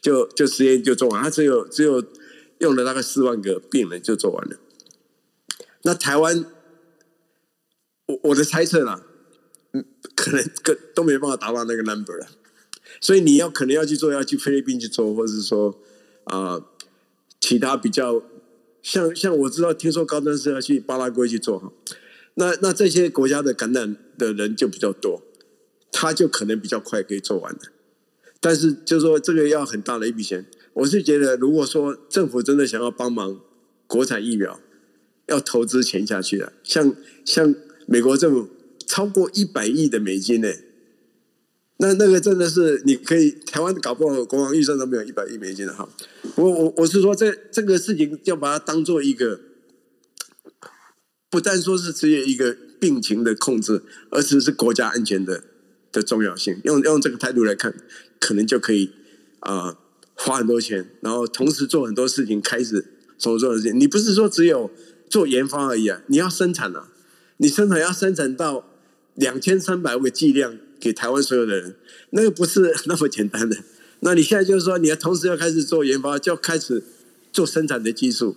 [0.00, 2.02] 就就实验就做完，他只有只有
[2.60, 4.56] 用了大概四万个病人就做完了。
[5.82, 6.46] 那台湾，
[8.06, 9.04] 我我的猜测啦，
[9.74, 9.84] 嗯，
[10.16, 12.26] 可能跟都没办法达到那个 number 了。
[13.02, 15.78] 所以你要可能要去做，要去菲律宾去做，或者是说
[16.24, 16.64] 啊、
[17.40, 18.22] 其他比较
[18.80, 21.70] 像像我知道，听说高端是要去巴拉圭去做哈。
[22.40, 25.22] 那那这些国家的感染的人就比较多，
[25.92, 27.68] 他就可能比较快可以做完的。
[28.40, 33.38] 但是就是说这个要很大的一笔钱，我是觉得如果说政府真的想要帮忙
[33.86, 34.58] 国产疫苗，
[35.26, 38.48] 要投资钱下去了，像像美国政府
[38.86, 40.48] 超过一百亿的美金呢，
[41.76, 45.86] 那那个真的是你可以台湾搞不好国防预算都没有一百亿美金的哈。
[46.36, 49.40] 我我我是说这这个事情要把它当做一个。
[51.30, 55.44] 不但说是只有一个病情的控制，而且是国家安全的
[55.92, 56.60] 的重要性。
[56.64, 57.72] 用用这个态度来看，
[58.18, 58.90] 可能就可以
[59.38, 59.78] 啊、
[60.14, 62.84] 花很多钱，然后同时做很多事情，开始
[63.16, 63.78] 所做的事情。
[63.78, 64.70] 你不是说只有
[65.08, 66.88] 做研发而已啊，你要生产啊，
[67.36, 68.68] 你生产要生产到
[69.14, 71.76] 两千三百个剂量给台湾所有的人，
[72.10, 73.56] 那个不是 那么简单的。
[74.00, 76.82] 那你现在就是说，你要同时要开始做研发，就要开始
[77.32, 78.36] 做生产的技术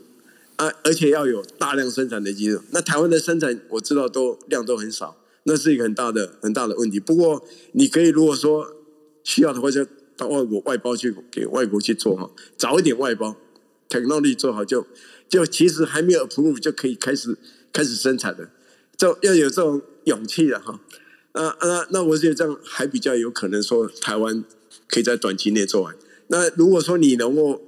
[0.56, 2.62] 啊，而且要有大量生产的肌肉。
[2.72, 7.00] 那台湾的生产我知道都量都很少，那是一个很大的很大的问题。
[7.00, 7.44] 不过
[7.74, 8.68] 你可以如果说
[9.24, 9.86] 需要的话，就
[10.16, 13.36] 到外国外包去给外国去做哈，早一点外包
[13.90, 14.86] ，technology 做好就
[15.28, 17.38] 就其实还没有 approve 就可以开始
[17.72, 18.50] 开始生产了，
[18.96, 20.80] 就要有这种勇气了哈。
[21.34, 24.44] 啊啊，那我觉得这样还比较有可能说台湾。
[24.88, 25.96] 可以在短期内做完。
[26.28, 27.62] 那如果说你能够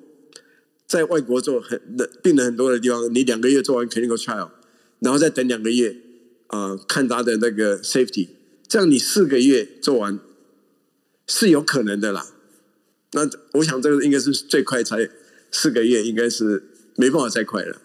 [0.87, 1.81] 在外国做很
[2.21, 4.49] 病人很多的地方，你两个月做完 clinical trial，
[4.99, 5.95] 然后再等两个月
[6.47, 8.29] 啊、呃，看他的那个 safety，
[8.67, 10.19] 这样你四个月做完
[11.27, 12.27] 是有可能的啦。
[13.13, 15.09] 那我想这个应该是最快才
[15.51, 16.63] 四个月，应该是
[16.97, 17.81] 没办法再快了。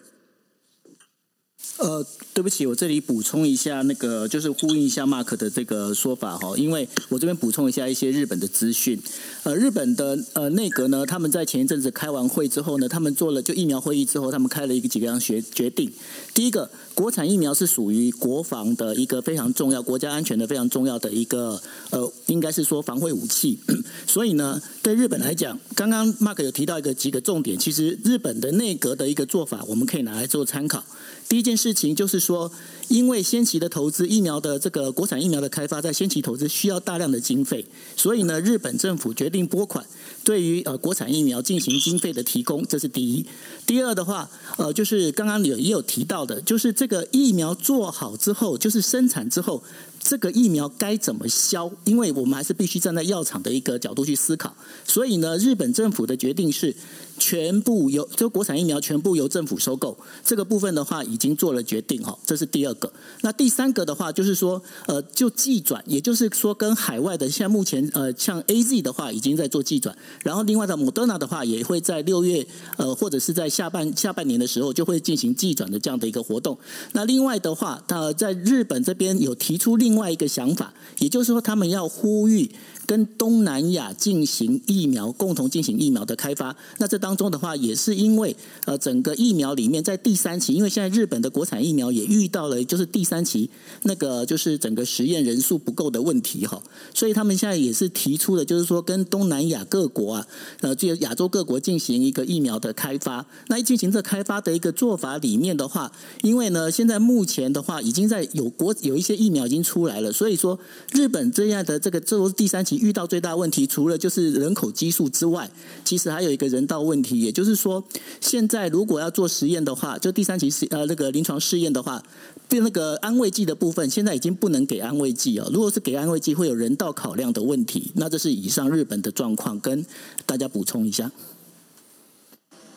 [1.81, 9.01] 呃，对不起，我这里补充一下，那个就是呼应一下 Mark 的这个说法哈，因为我这边补充一下一些日本的资讯。
[9.43, 15.91] 呃，日本的呃内阁呢，他们在前一阵子开完会之后呢，他们做了就疫苗会议之后，他们开了一个几个样决决定。
[16.35, 21.59] 第一个，国产疫苗是属于国防的一个非常重要、国家安全的非常重要的一个
[21.89, 23.59] 呃，应该是说防卫武器。
[24.05, 30.83] 所以呢，对日本来讲，刚刚 Mark 有提到一个几个重点，其实日本的内阁的一个做法，我们可以拿来做参考。
[31.31, 32.51] 第一件事情就是说，
[32.89, 37.65] 因为先期的投资疫苗的这个国产疫苗的开发，在先期投资需要大量的经费，
[37.95, 39.85] 所以呢，日本政府决定拨款，
[40.25, 43.25] 对于呃国产疫苗进行经费的提供，这是第一。
[43.65, 49.63] 第二的话，呃，就是刚刚有也有提到的，就是这个疫苗做好之后，就是生产之后。
[50.03, 51.71] 这个疫苗该怎么销？
[51.83, 54.51] 因为我们还是必须站在药厂的一个角度去思考。
[54.83, 56.75] 所以呢，日本政府的决定是
[57.17, 59.97] 全部由就国产疫苗全部由政府收购。
[60.23, 62.91] 这个部分的话已经做了决定哈，这是第二个。
[63.21, 72.45] 那第三个的话就是说，呃，就寄转，也就是说跟海外的现在目前呃像 AZ 的话已经在做寄转，然后另外的 Moderna 的话也会在六月
[72.77, 76.57] 呃或者是在下半下半年的时候就会进行寄转的这样的一个活动。
[76.93, 82.49] 那另外的话，呃，在日本这边有提出另外一个想法，也就是说，他们要呼吁
[82.85, 86.55] 跟东南亚进行疫苗，共同进行疫苗的开发。
[86.77, 88.33] 那这当中的话，也是因为
[88.65, 93.49] 呃，整个疫苗里面在第三期，因为现在日本的国产疫苗也遇到了就是第三期
[93.83, 96.63] 那个就是整个实验人数不够的问题哈，
[96.93, 100.27] 所以他们现在也是提出了，就是说跟东南亚各国啊，
[100.61, 103.25] 呃，这亚洲各国进行一个疫苗的开发。
[103.47, 109.81] 那一进行这开发的一个做法里面的话，因为呢，现在目前的话，已经在有国有一些疫苗已经出。
[109.81, 110.59] 来了，所以说
[110.91, 115.51] 日本这样的这个这都是第三期你遇到最大问题，除了就是人口基数之外，
[115.83, 117.83] 其实还有一个人道问题，也就是说，
[118.21, 122.01] 现在如果要做实验的话，就第三期试呃那个临床试验的话，
[122.47, 125.49] 对那个安慰剂的部分，现在已经不能给安慰剂哦。
[125.53, 127.91] 如果是给安慰剂，会有人道考量的问题。
[127.95, 129.85] 那这是以上日本的状况，跟
[130.25, 131.11] 大家补充一下。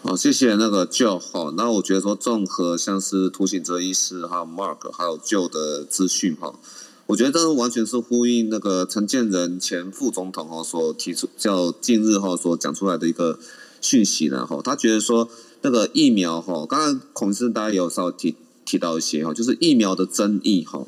[0.03, 1.21] 好，谢谢那个 Joe。
[1.21, 6.53] 好，那我觉得说，综合像是涂醒哲医师还有 Mark 还有 Joe 的资讯哈。
[7.07, 13.39] 我觉得这完全是呼应那个陈建仁前副总统哈所提出叫近日哈所讲出来的一个
[13.81, 15.29] 讯息呢哈，他觉得说
[15.61, 18.35] 那个疫苗哈，刚刚孔医生大家也有稍微提
[18.65, 20.87] 提到一些哈，就是疫苗的争议哈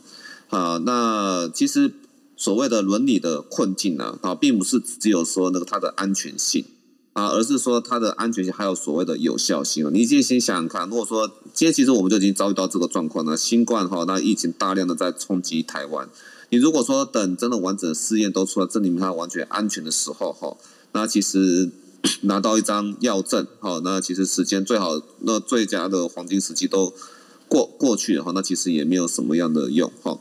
[0.49, 1.93] 啊，那其实
[2.37, 6.65] 所谓的伦理的困境呢啊，并不是只有说那个它的安全性。
[7.17, 9.89] 啊，而是说它的安全性还有所谓的有效性。
[9.91, 16.07] 你先先想想看，如果说今天其实我们就已经遭遇到这个状况了，新冠哈，那疫情大量的在冲击台湾。
[16.51, 20.55] 你如果说等真的完整的试验都出来证明它完全安全的时候哈，
[20.93, 21.71] 那其实
[22.21, 26.93] 拿到一张药证哈，那其实时间最好那最佳的黄金时机都。
[27.49, 30.19] 过过去的话，那其实也没有什么样的用哈。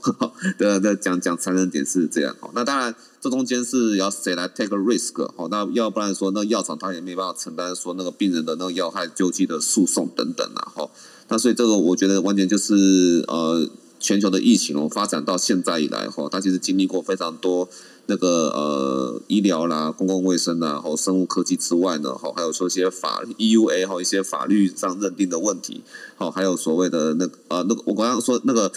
[0.57, 2.49] 对对，讲讲残忍点是这样哈。
[2.53, 5.47] 那当然，这中间是要谁来 take a risk 哈？
[5.49, 10.89] 那要不然说，那药厂他也没办法承担说那个病人的那个药害救济的诉讼等等啊哈。
[11.27, 13.69] 那所以这个我觉得完全就是呃。
[13.97, 17.67] 全球的疫情哦，发展到现在以来哈，它其实经历过非常多
[18.07, 25.81] 那个呃医疗啦、公共卫生啦、和生物科技之外呢，哈，还有说一些法 EUA 哈一些法律上认定的问题，
[26.15, 28.71] 好，还有所谓的那个呃那个我刚刚说那个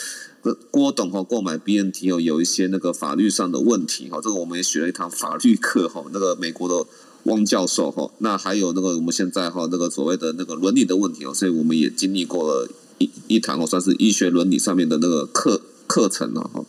[0.70, 6.86] 郭董哈购买 BNT 有有一些那个法律上的问题哈，这个我们也学了一堂法律课哈，那个美国的
[7.24, 12.68] 汪教授哈，那还有那个我们现在哈那个所谓的那个伦理的问题哦，所以我们也经历过了。
[13.00, 16.64] 一一堂哦，算是医学伦理上面的那个课课程了哈。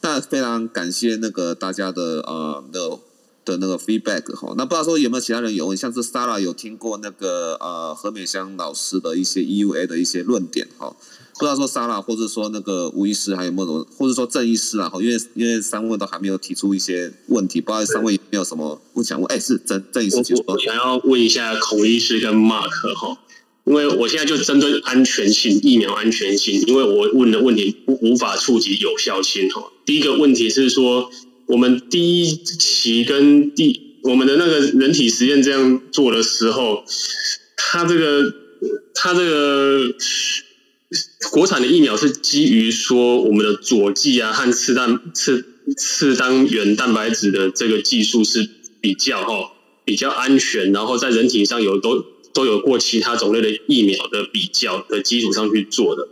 [0.00, 2.98] 那非常感谢那个大家的呃的
[3.44, 4.54] 的那个 feedback 哈。
[4.56, 10.94] 那不知道说有没有其他人有问，像是 Sara 有听过那个呃何美香老师的一些 EUA 的一些论点哈。
[11.34, 19.26] 不知道说 Sara 或者说那个吴医师还有没有，或者说郑医师啊哈，因为因为三位都还没有提出一些问题，不知道三位有没有什么不想问？
[19.28, 20.44] 哎，是郑郑医师请说。
[20.48, 23.18] 我想要问一下孔医师跟 Mark 哈。
[23.68, 29.70] 因为我现在就针对安全性、疫苗安全性，因为我问的问题无无法触及有效性哈。
[29.84, 31.10] 第一个问题是说，
[31.46, 36.82] 我们第一期跟第我们的那个人体实验这样做的时候，
[37.58, 38.32] 它这个
[38.94, 39.94] 它这个
[41.30, 45.44] 国产的疫苗是基于说我们的佐剂啊和次单次
[45.76, 48.48] 次单元蛋白质的这个技术是
[48.80, 49.52] 比较哈
[49.84, 52.06] 比较安全，然后在人体上有都。
[52.38, 56.06] 都有过其他种类的疫苗的比较的基础上去做的，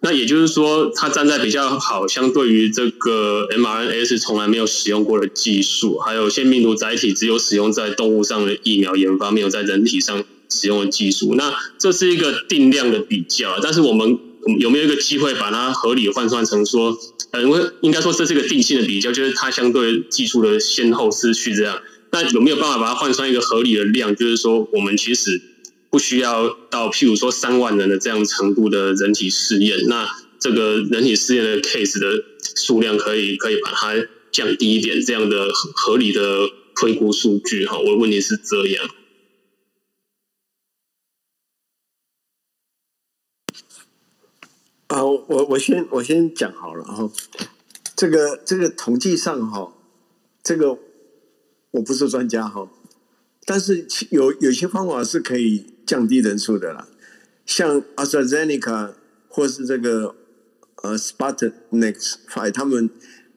[0.00, 11.34] 那也就是说，它站在比较好，相对于这个 mRNA 是从来没有使用过的技术，还有腺病毒载体只有使用在动物上的疫苗研发，没有在人体上使用的技术。
[11.34, 14.18] 那这是一个定量的比较，但是我们
[14.58, 16.96] 有没有一个机会把它合理换算成说，
[17.32, 21.82] 呃，因为应该说这是一个定性的比较，就是它相对技术的先后次序这样。
[22.12, 24.16] 那有没有办法把它换算一个合理的量？
[24.16, 25.42] 就是说，我们其实。
[25.96, 30.06] 不需要到譬如说三万人的这样程度的人体试验，那
[30.38, 32.22] 这个人体试验的 case 的
[32.54, 33.94] 数量可以可以把它
[34.30, 37.78] 降低一点，这样的合理的推估数据哈。
[37.78, 38.90] 我的问题是这样。
[44.88, 47.10] 啊，我我先我先讲好了哈，
[47.96, 49.72] 这个这个统计上哈，
[50.42, 50.78] 这个
[51.70, 52.68] 我不是专家哈，
[53.46, 55.72] 但是有有些方法是可以。
[55.86, 56.88] 降低人数的啦，
[57.46, 58.94] 像 AstraZeneca
[59.28, 60.16] 或是这个
[60.82, 62.90] 呃 Sputnik 他们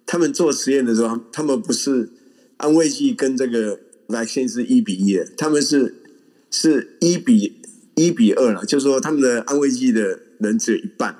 [0.07, 2.09] 他们做实验的时候，他们不是
[2.57, 5.93] 安慰剂跟这个 vaccine 是一比一的，他们是
[6.49, 7.61] 是一比
[7.93, 11.19] 一比二了，就是说他们的安慰剂的人只有一半。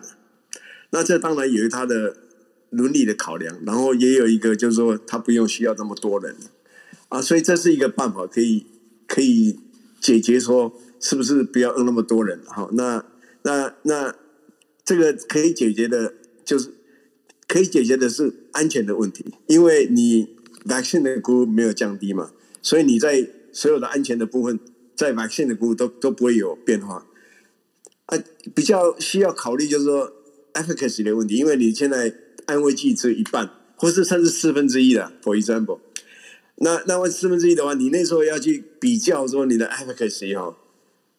[0.89, 2.17] 那这当然有他的
[2.71, 6.35] 伦理的考量，然后也有一个就是说他不用需要这么多人
[7.09, 8.65] 啊，所以这是一个办法，可以
[9.09, 9.59] 可以
[9.99, 10.79] 解决说。
[11.01, 12.41] 是不是不要用那么多人？
[12.45, 13.05] 好，那
[13.43, 14.13] 那那
[14.83, 16.73] 这个可以解决的，就是
[17.47, 20.35] 可以解决的是安全的问题，因为你
[20.65, 22.31] vaccine 的 group 没有降低嘛，
[22.61, 24.59] 所以你在所有的安全的部分，
[24.93, 27.07] 在 vaccine 的 group 都都不会有变化。
[28.07, 28.21] 啊，
[28.53, 30.11] 比较需要考虑就是说
[30.51, 32.13] efficacy 的问题，因为你现在
[32.45, 35.79] 安慰剂只有一半，或是甚至四分之一的，for example，
[36.59, 40.57] 那那万四分之一的话，你那时候要去比较说你的 efficacy 哈。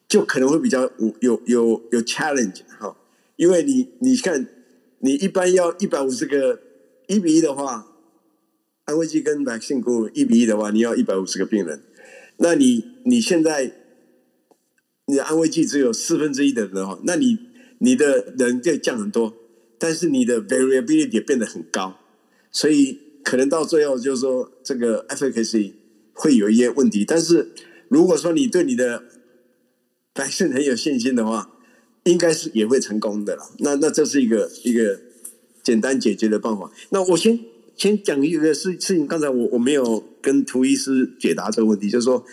[0.07, 2.97] 就可能会比较有有有有 challenge 哈，
[3.37, 4.45] 因为你你看，
[4.99, 6.59] 你一般要一百五十个
[7.07, 7.87] 一比一的话，
[8.83, 11.81] 安慰剂跟 vaccine group 一比一的话，你要一百五十个病人，
[12.35, 13.71] 那你你现在
[15.05, 17.37] 你的安慰剂只有四分之一的人的话，那你
[17.77, 19.33] 你的人就降很多，
[19.79, 21.97] 但是你的 variability 也变得很高，
[22.51, 25.73] 所以可能到最后就是说这个 efficacy
[26.13, 27.51] 会有一些问题，但是
[27.87, 29.03] 如果说你对你的
[30.13, 31.49] 百姓很有信心的话，
[32.03, 33.43] 应该是也会成功的了。
[33.59, 34.99] 那那这是一个一个
[35.63, 36.71] 简单解决的办法。
[36.89, 37.39] 那我先
[37.75, 42.25] 先讲一个事事情，刚才我我没有跟涂医师解答这个问题，就是说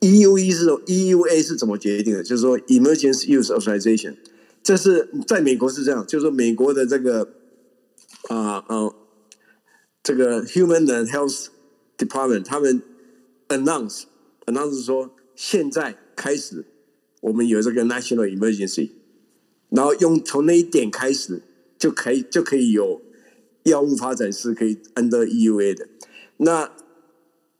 [0.00, 2.22] EUA 是 EUA 是怎么决定的？
[2.22, 4.14] 就是说 Emergency Use Authorization，
[4.62, 7.30] 这是在美国是这样，就是说美国的这个
[8.28, 8.92] 啊啊、
[10.06, 11.48] 这个 Human and Health
[11.98, 12.80] Department 他们
[13.48, 14.04] announce
[14.44, 16.64] announce 说现在开始。
[17.22, 18.90] 我们有这个 national emergency，
[19.70, 21.42] 然后用从那一点开始
[21.76, 23.02] 就可以就可以有
[23.64, 25.88] 药物发展是可以 under EUA 的。
[26.36, 26.70] 那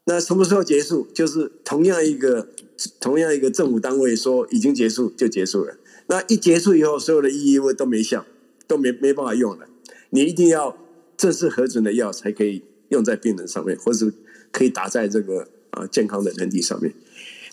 [0.05, 1.07] 那什么时候结束？
[1.13, 2.47] 就是同样一个
[3.01, 5.75] 同样一个政府单位说已经结束就结束了。
[6.07, 8.25] 那一结束以后，所有的 EUA 都没效，
[8.67, 9.67] 都没没办法用了。
[10.11, 10.77] 你一定要
[11.17, 14.13] 正式核准的药才可以用在病人上面，或是
[14.51, 16.93] 可以打在这个啊健康的人体上面。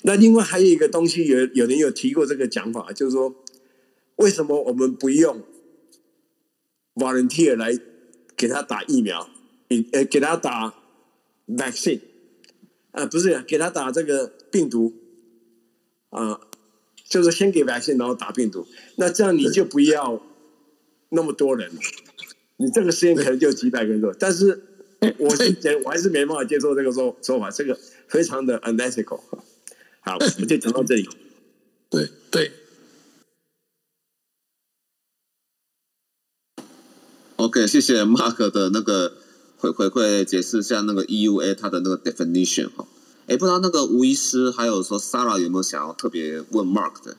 [0.02, 3.34] 那另外还有一个东西，有有人有提过这个讲法，就是说，
[4.16, 5.42] 为什么我们不用
[6.94, 7.78] volunteer 来
[8.36, 9.30] 给他打疫苗，
[9.66, 10.74] 给呃，给他打
[11.48, 12.00] vaccine，
[12.90, 14.92] 啊，不是，给他打这个病毒，
[16.10, 16.38] 啊，
[17.08, 20.22] 就是先给 vaccine，然后打病毒，那这样你就不要
[21.08, 21.72] 那么多人，
[22.56, 24.62] 你这个实验可能就几百个人做，但是
[25.18, 29.20] 我是觉得我还是没办法接受这个说说法，这个非常的 unethical。
[30.00, 31.08] 好，我们就讲到这里。
[31.90, 32.52] 对对。
[37.36, 39.16] OK，谢谢 Mark 的那个
[39.56, 42.86] 回回馈解释一下那个 EUA 它的那个 definition 哈。
[43.26, 47.16] 哎，不知道那个吴医师还有说 Sarah 有没有想要特别问 Mark 的？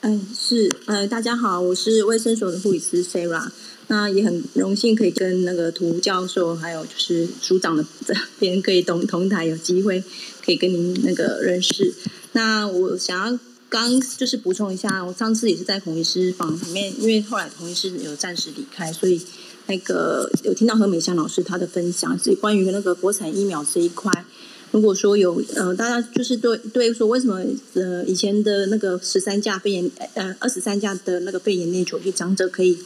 [0.00, 3.50] 嗯，是，呃，大家好，我是卫生所的护理师 Sarah，
[3.88, 10.02] 那也很荣幸可以跟那个涂教授还有就是署长的这边可以同同台有机会
[10.44, 11.92] 可以跟您那个认识。
[12.32, 19.20] 那我想要刚就是补充一下，我上次也是在孔医师房里面，因为后来孔医师有暂时离开，所以
[19.66, 24.24] 那个有听到何美香老师她的分享，是关于那个国产疫苗这一块。
[24.70, 32.76] 如果说有呃，大家就是对对说，为什么呃以前的那个十三价肺炎呃二十三价的那个肺炎链球菌长者可以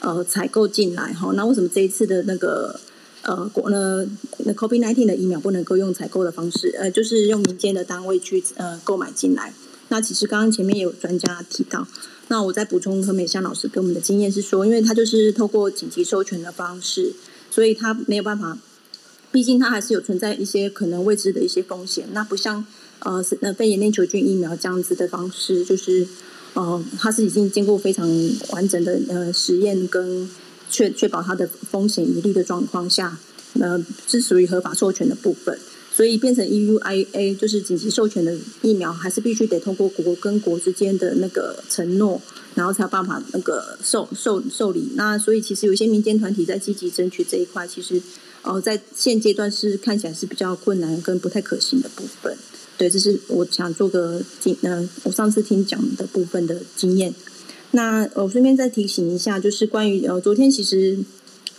[0.00, 1.32] 呃采购进来哈？
[1.34, 2.78] 那为什么这一次的那个
[3.22, 4.06] 呃国呢
[4.44, 6.74] 那 COVID-19 的疫苗不能够用采购的方式？
[6.78, 9.52] 呃，就是用民间的单位去呃购买进来？
[9.88, 11.86] 那其实刚刚前面也有专家提到，
[12.28, 17.12] 那我再补充何美香老师给我们的经验是说，因为他就是透过紧急授权的方式，
[17.50, 18.58] 所以他没有办法。
[19.32, 22.64] 毕竟它还是有存在一些可能未知的一些风险，那不像
[23.00, 26.06] 呃呃肺炎链球菌疫苗这样子的方式，就是
[26.56, 28.08] 呃它是已经经过非常
[28.50, 30.28] 完整的呃实验跟
[30.68, 33.16] 确确保它的风险一律的状况下，
[33.60, 33.78] 呃
[34.08, 35.56] 是属于合法授权的部分，
[35.92, 42.20] 所以变成 EUIA 就是紧急授权的疫苗，还是必须得通过国跟国之间的那个承诺，
[42.56, 44.88] 然后才有办法那个受受受理。
[44.96, 48.02] 那所以其实有些民间团体在积极争取这一块，其实。
[48.48, 52.38] 哦，在现阶段是看起来是比较困难跟不太可行的部分。
[52.78, 57.14] 对，这是我想做个经，呃，我上次听讲的部分的经验。
[57.72, 60.98] 那我顺便再提醒一下，就是关于呃，昨天其实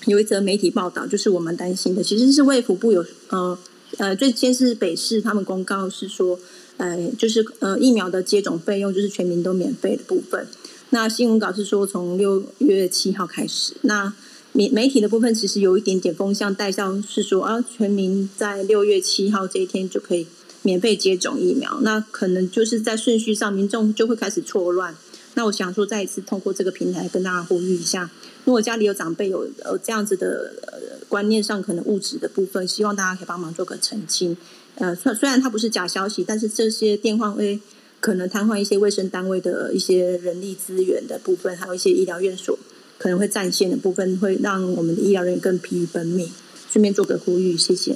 [0.06, 3.58] 有一则媒体报道，就是我蛮担心的，其实是卫福部有呃
[3.98, 6.40] 呃，最先是北市他们公告是说，
[6.78, 10.48] 呃，就是呃疫苗的接种费用就是全民都免费的部分。
[10.92, 14.14] 那新闻稿是说从六月七号开始，那。
[14.54, 20.26] 媒媒体的部分其实有一点点风向带上，是说啊，全民在六月七号这一天就可以
[20.68, 24.94] 免费接种疫苗，那可能就是在顺序上，民众就会开始错乱。
[25.36, 28.10] 那我想说，再一次通过这个平台跟大家呼吁一下，
[28.44, 34.36] 如果家里有长辈有呃这样子的呃观念上可能误植的部分，希望大家可以帮忙做个澄清。
[34.76, 37.62] 呃，虽虽然它不是假消息，但是这些电话会
[38.02, 42.60] 可能瘫痪一些卫生单位的一些人力资源的部分，还有一些医疗院所。
[43.00, 46.28] 可能会占线的部分，会让我们的医疗人员更疲于奔命。
[46.72, 47.96] 顺便做个呼吁，谢谢。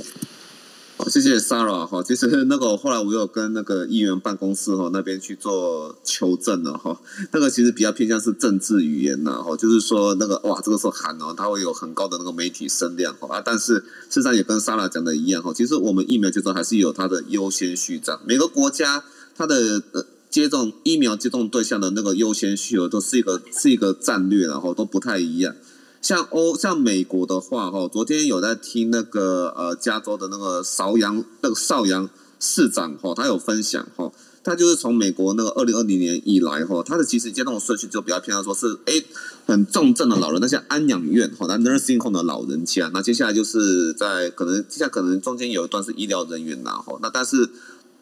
[1.02, 2.04] 好，谢谢 Sarah 哈。
[2.04, 6.96] 其实那个后来我有跟那个议员办公室哈那边去做求证了哈。
[7.32, 13.42] 那个其实比较偏向是政治语言呐哈，就是说那个哇，这个时候喊哦，它会有很高的那个媒体声量哈啊。
[13.44, 19.04] 但是事实上也跟 Sarah 讲的一样哈，其实我们疫苗接种还是有它的优先序章，每个国家
[19.36, 20.06] 它的呃。
[20.32, 25.54] 接种疫苗接种对象的那个优先序额都是一个是一个战略，然后都不太一样。
[26.02, 34.12] 像欧像美国的话，哈，昨天有在听那个呃加州的那个邵阳那个邵阳市长哈，他有分享哈，
[34.44, 39.06] 他就是从美国那个二零二零年以来哈，他的其实接种顺序就比较偏向说是诶
[39.46, 47.50] 很重症的老人，那些安养院哈，那 nursing home 的老人家，那接下来就是在可能接下来可能中间有一段是医疗人员呐哈，那但是。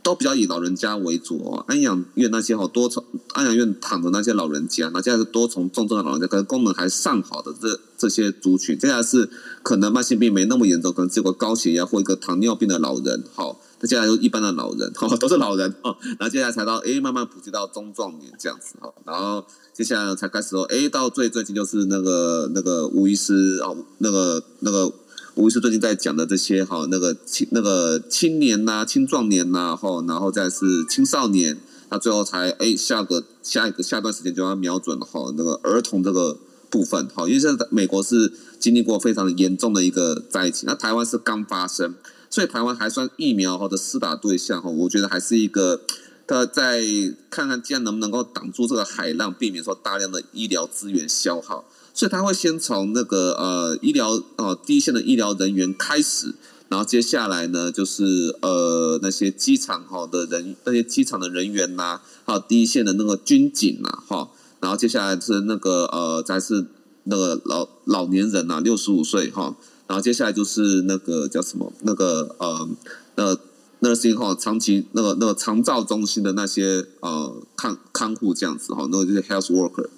[0.09, 9.29] 都比较以老人家为主哦，安养院那些好多从安养院躺的那些老人家，那现在是多从重症的老人家，可能功能还尚好的这这些族群，接下来是
[9.61, 24.91] 可能慢性病没那么严重，可能只有个高血压或一个糖尿病的老人，好，那接下来就一般的老人，好，都是老人哦， 然后接下来才到哎慢慢普及到中壮年这样子哈，然后接下来才开始说，哎到最最近就是那个那个吴医师哦，那个那个。
[25.39, 31.57] 吴医师最近在讲的这些哈，那个青那个青年呐、青壮年呐，哈，然后再是青少年，
[31.89, 36.37] 那最后才哎下个下一个下段时间就要瞄准哈那个儿童这个
[36.69, 41.95] 部分哈，因为现在美国是经历过非常严重的一个灾情，那台湾是刚发生，
[42.29, 45.79] 所以台湾还算疫苗或者施打对象哈，我觉得还是一个，
[46.27, 46.83] 他再
[47.29, 51.63] 看看这样能不能够挡住这个海浪，避免说大量的医疗资源消耗。
[51.99, 56.33] 所以他会先从那个呃医疗呃第一线的医疗人员开始，
[56.69, 64.29] 然后接下来呢就是呃那些机场哈的人那些机场的人员呐、还有第一线的那个军警呐、哈，
[64.61, 66.67] 然后接下来是那个呃再是
[67.03, 69.53] 那个老老年人呐、啊，六十五岁哈，
[69.85, 72.69] 然后接下来就是那个叫什么那个呃
[73.15, 73.37] 那
[73.79, 79.89] 那些哈长期那个那个长照中心的那些呃看看护这样子哈，那个就是 health worker。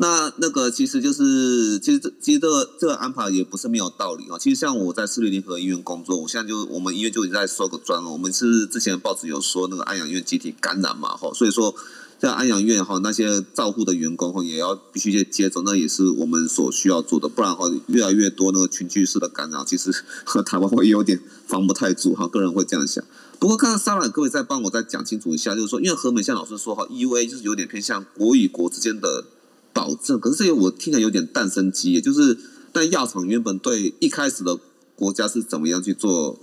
[0.00, 4.38] 那那个其实就是，其实这其实这个这个安排也不是没有道理啊。
[4.38, 8.08] 其实像我在市立联合医院工作，我现在就我们医院就已经在收个专了。
[8.08, 11.74] 我们是之前报纸有说那个安养院集体感染嘛，哈，所以说
[12.16, 17.28] 在安养院哈，那些照护的员工哈，也要必须去接种，那也是我们所需要做的。
[17.28, 19.92] 不然哈，越来越多那个群聚式的感染，其实
[20.24, 22.28] 和 台湾会有点防不太住哈。
[22.28, 23.02] 个人会这样想。
[23.40, 29.24] 不过，刚刚萨拉各位再帮我再讲清楚一下，就是说，因为何美像老师说哈，EUA 就是有点偏向国与国之间的
[29.72, 32.38] 保证，可是这些我听起来有点蛋生鸡，也就是
[32.72, 34.58] 但药厂原本对一开始的
[34.94, 36.38] 国家是怎么样去做？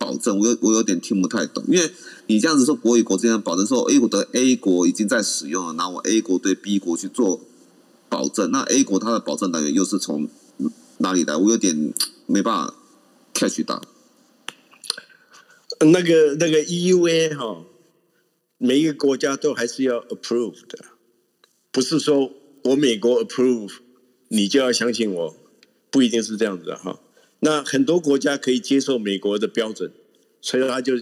[0.00, 1.90] 保证，我有我有点听不太懂，因为
[2.28, 7.40] 你这样子说国与国之间的保证，说 A 国的 A 国已经在使用了，那我 A 国对 B 国去做
[8.08, 10.28] 保证，那 A 国它的保证来源又是从
[10.98, 11.34] 哪里来？
[11.34, 11.92] 我有点
[12.26, 12.74] 没办法
[13.34, 13.82] catch 到。
[15.80, 17.64] 那个那个 EUA 哈，
[18.56, 20.78] 每一个国家都还是要 approve 的，
[21.72, 22.30] 不是说
[22.68, 23.72] 我美国 approve
[24.28, 25.36] 你就要相信我，
[25.90, 27.00] 不一定是这样子的哈。
[27.40, 29.90] 那很多国家可以接受美国的标准，
[30.40, 30.94] 所以他就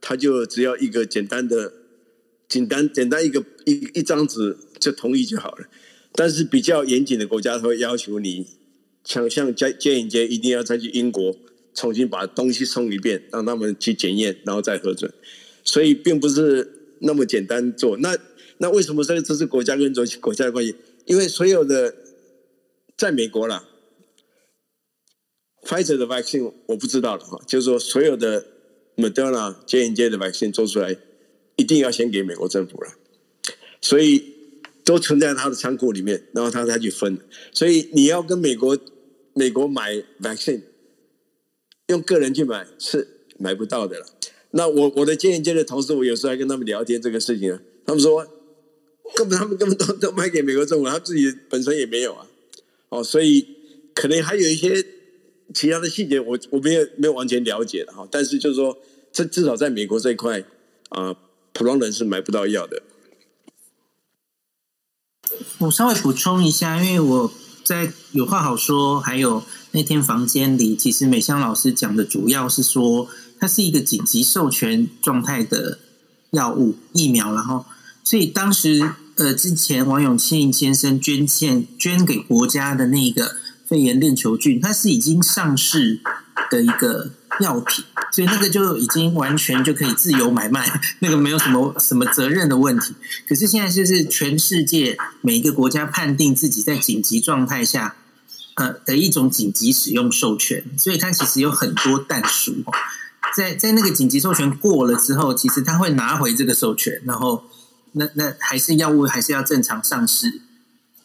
[0.00, 1.72] 他就只要一个简单的、
[2.48, 5.66] 简单简单一个一一张纸就同意就好了。
[6.12, 8.46] 但是比较严谨的国家，他会要求你，
[9.04, 11.36] 像像 J&J 一定要再去英国
[11.74, 15.12] 重新把东西送一遍，让他们去检验，然后再核准。
[15.64, 17.96] 所以并不是那么简单做。
[17.98, 18.16] 那
[18.58, 20.74] 那为什么说这是国家跟国国家的关系？
[21.10, 21.92] 因为所有的
[22.96, 23.66] 在美国了。
[25.64, 28.46] Pfizer 的 vaccine 我不知道了哈，就是说所有的
[28.96, 30.96] Moderna、J&J 的 vaccine 做出来，
[31.56, 32.92] 一定要先给美国政府了，
[33.80, 34.24] 所以
[34.84, 37.18] 都存在他的仓库里面，然后他才去分。
[37.52, 38.78] 所以你要跟美国
[39.34, 40.62] 美国买 vaccine，
[41.88, 44.06] 用个人去买是买不到的了。
[44.52, 48.26] 那我我的 J&J 的同事，我有时候还跟他们聊天这个事情啊，他们说
[49.14, 52.26] 根本他们根本都都卖给美国政府，他自己本身也没有啊。
[52.88, 53.46] 哦，所以
[53.94, 54.86] 可能还有一些。
[55.52, 58.78] 其他的细节我我没有没有完全了解了哈，但是就是说，
[59.12, 60.44] 这至少在美国这一块
[60.90, 61.16] 啊，
[61.52, 62.84] 普通人是买不到药的。
[65.58, 67.32] 我稍微补充一下，因为我
[67.64, 69.42] 在有话好说，还有
[69.72, 73.08] 那天房间里，其实美香老师讲的主要是说，
[73.40, 75.80] 它是一个紧急授权状态的
[76.30, 77.66] 药物疫苗，然后
[78.04, 78.78] 所以当时
[79.24, 83.36] 呃之前王永庆先生捐献捐给国家的那个。
[83.70, 86.00] 肺炎链球菌，它是已经上市
[86.50, 90.68] 的一个药品，所以那个就已经完全就可以自由买卖，
[90.98, 92.94] 那个没有什么什么责任的问题。
[93.28, 97.94] 可是现在就是全世界每一个国家判定自己在紧急状态下，
[98.56, 102.52] 呃的一种紧急使用授权，所以它其实有很多但书。
[103.36, 107.44] 在在那个紧急授权过了之后，其实他会拿回这个授权，然后
[107.92, 110.40] 那那还是药物还是要正常上市。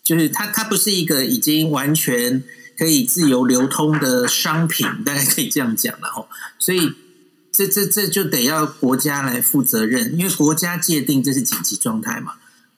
[0.03, 2.43] 就是它，它不是一个已经完全
[2.77, 6.27] 可以自由流通的商品，大概可以这样讲了吼。
[6.59, 6.93] 所以
[7.51, 12.33] 这这这就得要国家来负责任，因为国家界定这是紧急状态嘛，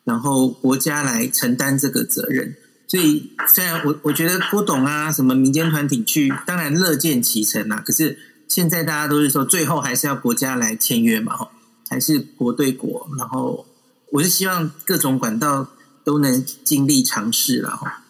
[0.06, 2.56] 然后国家来承担这个责任。
[2.88, 7.84] 所以虽然我我觉得郭董啊，什么民间团体去，当然乐见其成啊。
[7.86, 11.50] 可是现在大家都是说，最后还是要国家来签约嘛，吼，
[11.90, 13.10] 还是国对国。
[13.18, 13.67] 然后
[14.12, 15.70] 我是希望各种管道。
[16.08, 18.02] 都能尽力尝试了哈，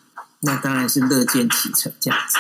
[0.42, 2.38] 那当然是乐见其成这样子。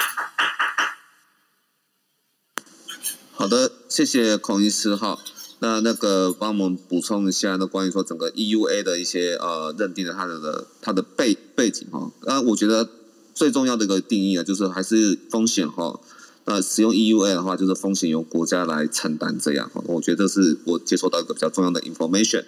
[3.33, 5.17] 好的，谢谢孔医师哈。
[5.57, 12.11] 那那个帮我们补充一下，那关于说整个 EUA 的一些呃认定的它的它的背背景哈。
[12.21, 12.87] 那我觉得
[13.33, 15.99] 最重要的一个定义啊，就是还是风险哈。
[16.45, 19.81] 那使用 EUA 的话，就是风险由国家来承担这样哈。
[19.87, 22.45] 我觉得是我接收到一个比较重要的 information。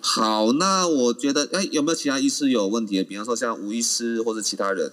[0.00, 3.02] 好，那我觉得，哎，有没有其他医师有问题？
[3.04, 4.92] 比方说像吴医师或者其他人。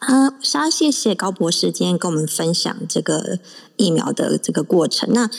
[0.00, 3.38] 啊，稍谢谢高博士今天跟我们分享这个
[3.76, 5.12] 疫苗的这个过程。
[5.12, 5.30] 那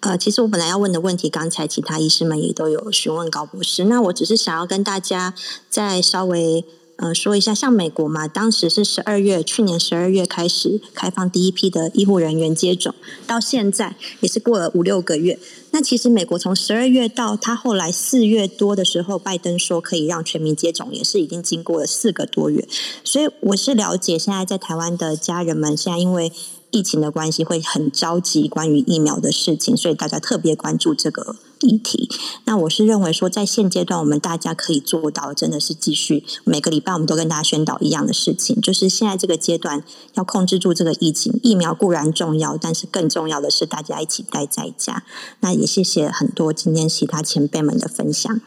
[0.00, 3.84] 呃，其实我本来要问的问题，刚才其他医师们也都有询问高博士。
[3.84, 5.34] 那我只是想要跟大家
[5.68, 6.64] 再稍微。
[6.96, 12.94] 呃，说一下，像美国嘛，当时是十二月，去年十二月开始开放第一批的医护人员接种，
[13.26, 15.38] 到现在也是过了五六个月。
[15.72, 22.66] 那其实美国从十二月到他后来四月多的时候，拜登说可以让全民接种，也是已经经过了四个多月。
[23.04, 26.32] 所以我是了解，现在在台湾的家人们，现在因为。
[26.72, 32.08] 疫情的关系会很着急，关于疫苗的事情，所以大家特别关注这个议题。
[32.44, 39.82] 那我是认为说，在现阶段，我们大家可以做到，真的是继续每个礼拜我们都跟大家宣导一样的事情，就是现在这个阶段
[40.14, 41.38] 要控制住这个疫情。
[41.42, 45.04] 疫苗固然重要，但是更重要的是大家一起待在家。
[45.40, 48.40] 那也谢谢很多今天其他前辈们的分享。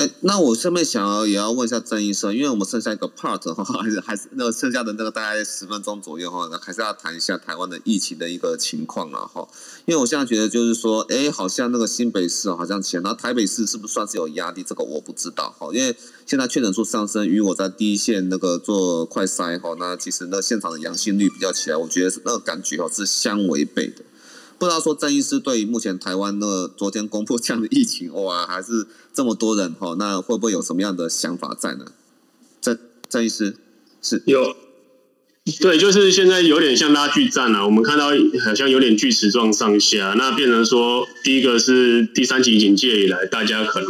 [0.00, 9.46] 哎，那我顺便想要也要问一下郑医生，因为我们剩下一个 part 哈，还是还是那个剩下的那个大概十分钟左右哈，那还是要谈一下台湾的疫情的一个情况了哈。
[9.84, 14.62] 因为我现在觉得就是说，哎，好像那个新北市好像前，然后台北市是不是算是有压力？
[14.62, 15.94] 这个我不知道哈，因为
[16.24, 23.96] 现在确诊数上升，与我在第一线那个做快筛哈，那其实那现场的阳性率比较起来，我觉得那个感觉哦是相违背的。
[24.60, 31.86] 不知道说郑医师对于目前台湾那昨天公布这样的疫情，哇， 还是这么多人哈，那会不会有什么样的想法在呢？
[32.60, 33.56] 郑郑医师
[34.02, 34.54] 是有，
[35.62, 38.10] 对，就是现在有点像拉锯战啊，我们看到
[38.44, 43.88] 好像有点锯齿状上下，那变成说第一个是第三级警戒以来，大家可能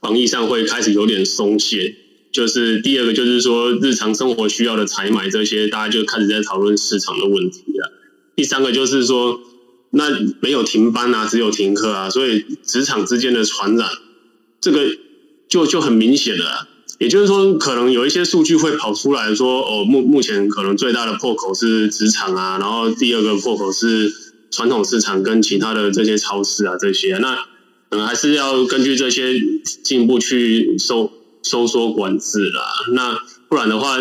[0.00, 1.94] 防疫上会开始有点松懈，
[2.32, 7.92] 就是第二个就是说日常生活需要的采买这些，大家就开始在讨论市场的问题了。
[8.34, 9.42] 第三个就是说。
[9.92, 10.08] 那
[10.40, 13.88] 没有停班啊，只有停课啊，所以职场之间的传染，
[14.60, 14.96] 这个
[15.48, 16.68] 就就很明显了。
[17.00, 24.12] 也就是说，可能有一些数据会跑出来说，哦，目目前可能最大的破口是职场啊，然后第二个破口是
[24.50, 27.16] 传统市场跟其他的这些超市啊这些。
[27.18, 27.36] 那
[27.88, 29.40] 可能还是要根据这些
[29.82, 31.10] 进一步去收
[31.42, 32.62] 收缩管制啦。
[32.92, 33.18] 那
[33.48, 33.96] 不然的话，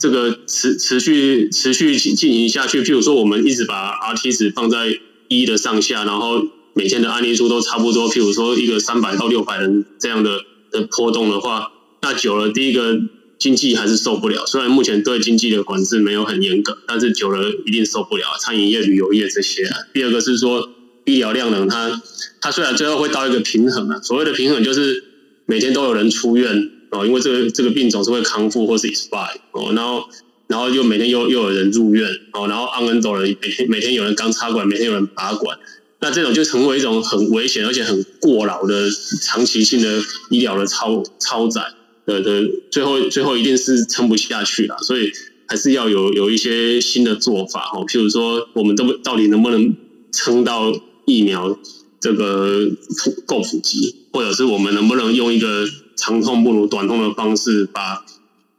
[0.00, 4.98] 这个持持续持续进行下去，譬如说我们一直把 Rt 值放在。
[5.28, 6.42] 一的上下，然后
[6.74, 11.70] 每天的案例数都差不多，譬如说一个三百到六百人这样的的波动的话，
[12.02, 12.98] 那久了，第一个
[13.38, 14.46] 经济还是受不了。
[14.46, 18.24] 虽然目前对经济的管制没有很严格，但是久了一定受不了。
[18.40, 19.76] 餐饮业、旅游业这些啊。
[19.92, 20.70] 第二个是说
[21.04, 22.00] 医疗量能它，
[22.40, 25.04] 它虽然最后会到一个平衡啊，所谓的平衡就是
[25.46, 30.08] 每天都有人出院哦，因为这个这个病总是会康复或是 expire 哦，然后。
[30.48, 35.58] 然后又每天又又有人入院哦，然后安稳走了，每天每天有人刚插管，每天有人拔管，
[36.00, 38.88] 那这种就成为一种很危险而且很过劳的
[39.22, 41.62] 长期性的医疗的超超载
[42.06, 45.12] 的的，最后最后一定是撑不下去了，所以
[45.46, 49.76] 还是要有有一些新的做法哦，譬如说我们都到底能不能
[50.12, 50.72] 撑到
[51.04, 51.58] 疫苗
[52.00, 52.70] 这个
[53.04, 58.06] 普够普及，或者是我们能不能用一个长痛不如短痛的方式把。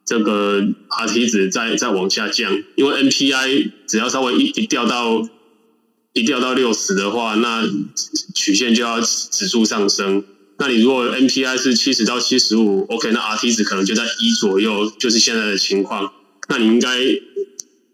[0.09, 5.29] 这个 Rt 值再再往下降，因为 NPI 只要稍微一一掉到
[6.13, 7.63] 一掉到六十的话，那
[8.33, 10.23] 曲线就要指数上升。
[10.57, 16.11] 那你如果 NPI 是七十到七十五，OK，那 Rt 值可能就在一左右，就是现在的情况。
[16.47, 16.97] 那你应该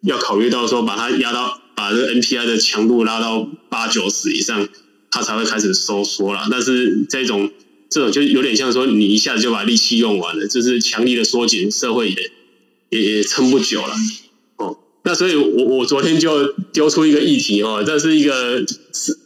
[0.03, 4.65] 要考虑到说，把它压到把这个 NPI 的强度拉到八九十以上，
[5.11, 6.47] 它才会开始收缩了。
[6.49, 7.51] 但是这种。
[7.89, 12.31] 这种就有点像说，你一下子就把力气用完了，就是强力的缩紧，社会也
[12.89, 13.93] 也也撑不久了。
[14.57, 18.65] 哦，那所以我我昨天就丢出一个议题哦，这是一个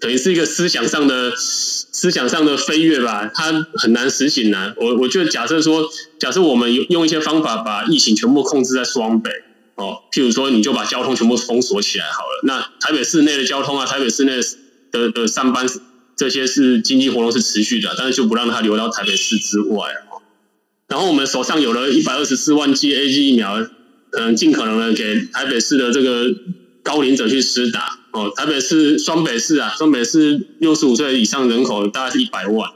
[0.01, 4.73] 等于是一个思想上的思想上的飞跃吧，它很难实行呢。
[4.77, 5.89] 我我就假设说，
[6.19, 9.31] 假设我们用一些方法把疫情全部控制在双北
[9.75, 14.33] 哦，譬如说你就把交通全部封锁起来好了，那台北市内的交通啊，台北市内
[14.91, 15.67] 的的上班。
[16.19, 19.87] 这些是经济活动是持续的，但是就不让它流到台北市之外。
[20.89, 23.65] 然后我们手上有了一百二十四万剂 A G 疫苗，
[24.09, 26.25] 可能尽可能的给台北市的这个
[26.83, 27.99] 高龄者去施打。
[28.11, 32.69] 哦，台北市双北市啊，双北市六十五岁以上人口大概是一百万。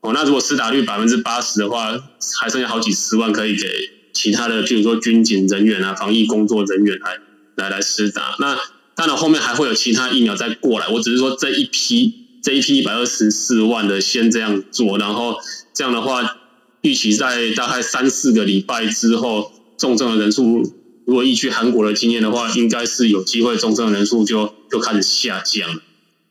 [0.00, 2.00] 哦，那如果施打率百分之八十的话，
[2.40, 3.68] 还剩下好几十万可以给
[4.14, 7.18] 其他的，譬如说军警人员啊、防疫工作人员来
[7.56, 8.36] 来来施打。
[8.38, 8.56] 那
[8.94, 12.19] 当然后面还会有其他疫苗再过来，我只是说这一批。
[12.42, 15.36] 这一批一百二十四万的先这样做，然后
[15.74, 16.38] 这样的话，
[16.80, 20.62] 预期在大概三四个礼拜之后，重症的人数
[21.04, 25.68] 如果依据韩国的经验的话，应该是有机会重症的人数就就开始下降。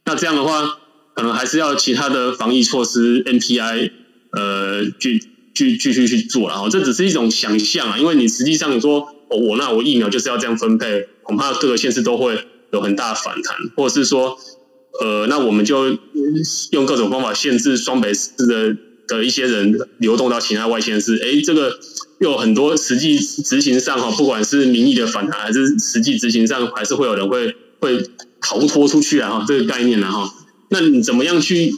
[0.05, 0.79] 那这样的话，
[1.13, 3.91] 可能还是要其他的防疫措施 NPI
[4.31, 5.19] 呃，继
[5.53, 6.69] 继继续去做了哈。
[6.69, 14.39] 这只是一种想象啊，因为你实际上说，我那我疫苗就是要这样分配，恐怕各个县市都会有很大的反弹，或者是说。
[15.01, 15.97] 呃，那我们就
[16.71, 18.75] 用各种方法限制双北市的
[19.07, 21.15] 的一些人流动到其他外县市。
[21.15, 21.79] 哎，这个
[22.19, 28.09] 又有很多实际执行上哈，不管是民意的反弹，还是实际执行上，还是会有人会会
[28.41, 30.33] 逃脱出去啊哈，这个概念啊哈。
[30.69, 31.73] 那你怎么样去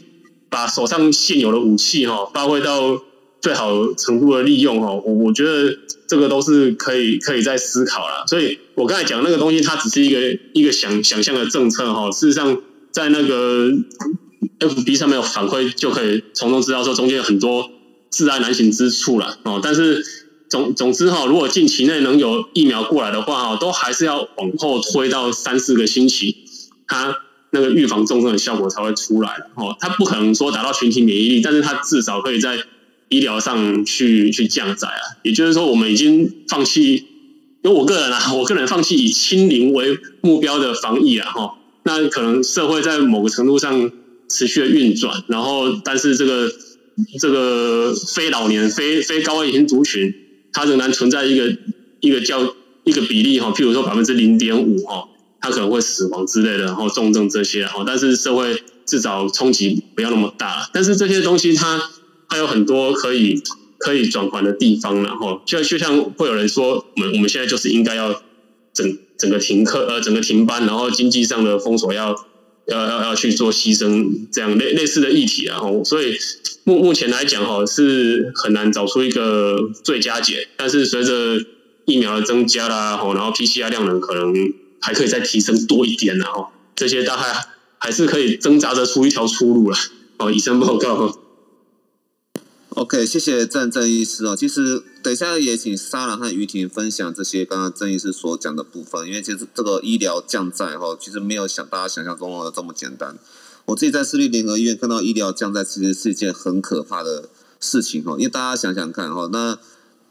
[0.49, 2.99] 把手上现有的武器哈发挥到
[3.39, 4.93] 最好程度的利用哈？
[4.93, 8.24] 我我觉得这个都是可以可以再思考啦。
[8.26, 12.59] 所以我刚才讲那个东西，它只是一个一个想想象的政策哈，事实上。
[12.91, 13.71] 在那个
[14.59, 17.69] FB 上面有反馈，就可以从中知道说中间有很多
[18.11, 19.59] 窒碍难行之处了哦。
[19.63, 20.03] 但是
[20.49, 26.35] 总总之哈，如果近期内能有疫苗过来的话哈，都还是要往后推到三四个星期，
[26.87, 27.15] 它
[27.51, 29.75] 那个预防重症的效果才会出来哦。
[29.79, 32.57] 它不可能说达到群体免疫力，但是它至少可以在
[33.09, 35.19] 医疗上去去降载啊。
[35.23, 37.05] 也就是说，我们已经放弃，
[37.61, 41.57] 因为我个人啊，我个人放弃以清零为目标的防疫啊，哈。
[41.84, 43.91] 那可能社会在某个程度上
[44.29, 46.51] 持续的运转，然后但是这个
[47.19, 50.13] 这个非老年、非非高危型族群，
[50.53, 51.57] 它仍然存在一个
[51.99, 55.09] 一个叫一个比例哈，譬如说百分之零点五哈，
[55.39, 60.69] 它可能会死亡之类的，然后重症这些哈，但是社会至少冲击不要那么大。
[60.73, 61.82] 但是这些东西它
[62.27, 63.41] 还有很多可以
[63.79, 68.21] 可以转换的地方，然后就就像会有人说，我们我们现在就是应该要
[68.73, 72.15] 整整个停课呃，整个停班，然后经济上的封锁要
[72.65, 76.17] 要要要去做牺牲，这样类类似的议题啊，所以
[76.63, 81.39] 目目前来讲哈是很难找出一个最佳解，但是随着
[81.86, 84.34] 疫苗的增加啦，然后 PCR 量能可能
[84.80, 87.24] 还可以再提升多一点，然后这些大概
[87.78, 89.78] 还是可以挣扎着出一条出路了。
[90.17, 91.20] 哦，以上报告。
[92.76, 94.34] OK，谢谢郑郑医师哦。
[94.34, 103.17] 其实等一下也请沙朗和于婷分享这些刚刚郑医师所讲的部分，因为其实这个医疗降载哈，其实没有想大家想象中的这么简单。
[103.65, 107.28] 我自己在私立联合医院看到医疗降载，其实是一件很可怕的
[107.59, 108.13] 事情哈。
[108.13, 109.59] 因为大家想想看哈，那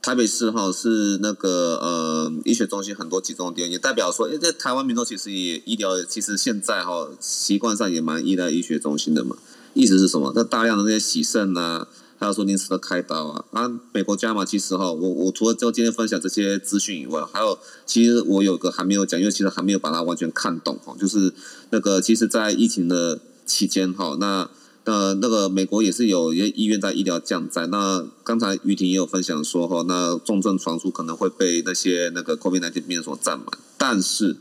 [0.03, 9.35] 台北市哈是那个呃医学中心很多集中点，也代表说，因为在台湾民众其实也医疗其实现在哈习惯上也蛮依赖医学中心的嘛。
[9.73, 10.33] 意思是什么？
[10.37, 11.89] 那大量的那些洗肾啊。
[12.21, 21.33] 还有说临时的开刀啊，啊，美国加码其实哈，我我除了就今天分享这些资讯以外，还有其实我有个还没有讲，因为其实还没有把它完全看懂哈，就是
[21.71, 24.51] 那个其实，在疫情的期间哈，那
[24.85, 33.47] 呃那个美国也是有一些医院在医疗降载，那刚才于婷也有分享说哈，那重症床数可能会被那些那个 COVID-19 病人所占满，
[33.79, 34.37] 但是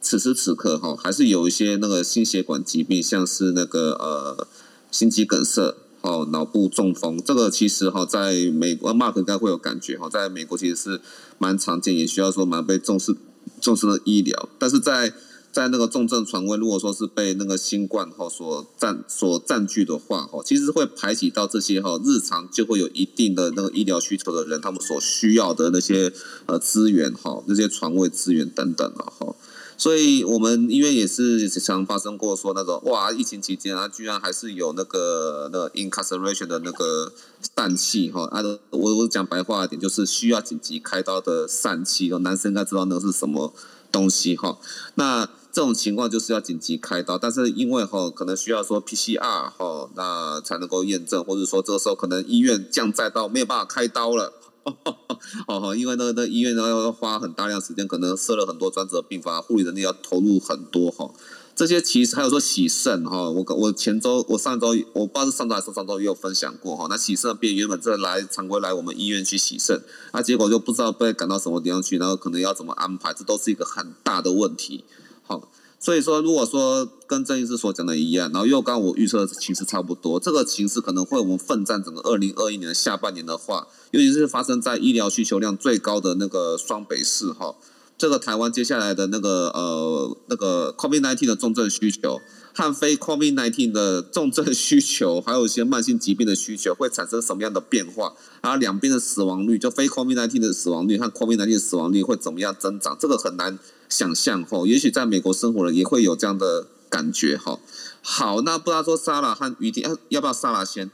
[0.00, 4.48] 此时此刻哈，还是有一些那个心血管疾病，像是那个呃
[4.90, 5.76] 心肌梗塞。
[6.02, 11.00] 哦，脑部中风这个其实哈，在美国 Mark 应该会有感觉哈，在美国其实是
[11.38, 13.16] 蛮常见，也需要说蛮被重视
[13.60, 14.48] 重视的医疗。
[14.58, 15.14] 但是在
[15.52, 26.12] 在那个重症床位，如果说是被那个新冠哈所占所占据的话哈，其实会排挤到这些哈日常就会有一定的那个医疗需求的人，他们所需要的那些
[26.46, 29.36] 呃资源哈，那些床位资源等等了哈。
[29.82, 37.12] 所以，我们医院也是常发生过说那种哇，疫情期间啊，居然还是有那个那个 incarceration 的那个
[37.56, 43.52] 疝气哈啊，我我讲白话一点，就是需要紧急开刀的疝气，男生应该知道那是什么
[43.90, 44.56] 东西哈。
[44.94, 54.32] 那这种情况就是要紧急开刀，但是因为哈可能需要说 PCR 哈，那才能够验证，或者说这个时候可能医院降载到没有办法开刀了。
[55.46, 61.10] 哦哦因为那个那医院呢要花很大量时间，可能设了很多专责病房，护理人力要投入很多哈。
[61.54, 66.86] 这些其实还有说洗肾哈，我我前周我上周我不知道是上周还是上周也有分享过哈。
[66.88, 69.82] 那洗肾的病原本是来常规来我们医院去洗肾，
[70.12, 74.84] 那结果就不知道被赶到什么地方去，然后可能要怎么安排，这都是一个很大的问题。
[75.24, 75.48] 好。
[75.84, 87.56] 所以说，如果说跟郑医师所讲的一样，然后又刚我预测的形势差不多，这个形势可能会我们奋战整个二零二一年的下半年的话，尤其是发生在医疗需求量最高的那个双北市哈，
[87.98, 92.20] 这个台湾接下来的那个呃那个 COVID-19 的重症需求
[92.54, 98.14] 和非 COVID-19 的重症需求，还有一些慢性疾病的需求会产生什么样的变化？
[98.40, 102.96] 然后两边的死亡率，就非 COVID-19 的死亡率和 COVID-19 的死亡率会怎么样增长？
[103.00, 103.58] 这个很难。
[103.92, 107.58] 想象哈，也许在美国生活了也会有这样的感觉哈。
[108.00, 110.90] 好，那不知道说莎拉和雨婷，要不要莎拉先？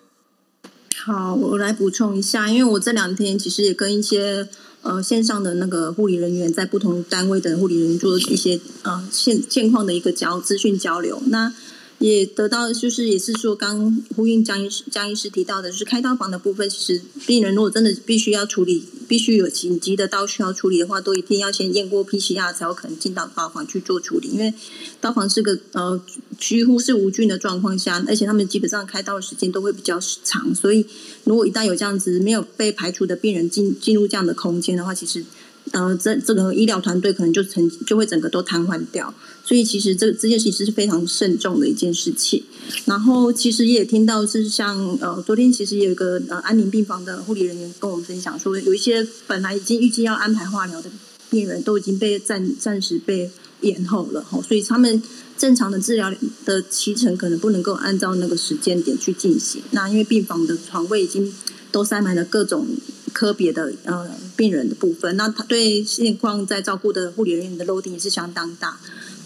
[1.04, 4.48] 好，我来补充一下，因为我这两天其实也跟一些
[4.82, 11.22] 呃线上的那个护理人员，在不同单位的护理人员做一些呃现现况的一个交资讯交流。
[11.26, 11.54] 那
[11.98, 24.28] 也得到，就是也是说，刚呼应江医师江医师提到的，就是开刀房的部分，其实病人如果真的必须要处理，必须有紧急的刀需要处理的话，都一定要先验过 PCR 才有可能进到刀房去做处理。
[24.28, 24.54] 因为
[25.00, 26.00] 刀房是个呃
[26.38, 30.86] 几乎是无菌的状况下，而且他们基本上开刀的时间都会比较长，所以
[31.24, 35.24] 如果一旦有这样子没有被排除的病人进进入这样的空间的话，其实。
[35.70, 39.12] 呃，这这个医疗团队可能就成就会整个都瘫痪掉，
[39.48, 42.44] 所以其实这这件事情是非常慎重的一件事情。
[42.84, 50.90] 然后其实也听到是像呃，昨天其实也有一个呃安宁病房的护理人员跟我们分享说，有一些本来已经预计要安排化疗的
[51.30, 53.30] 病人都已经被暂暂时被
[53.62, 55.02] 延后了哈，所以他们
[55.38, 59.62] 正常的治疗的期程可能不能够按照那个时间点去进行。
[59.70, 61.32] 那因为病房的床位已经
[61.72, 62.66] 都塞满了各种。
[63.10, 68.78] 科别的呃病人的部分，那他对现况在照顾的护理人员的 loading 也是相当大。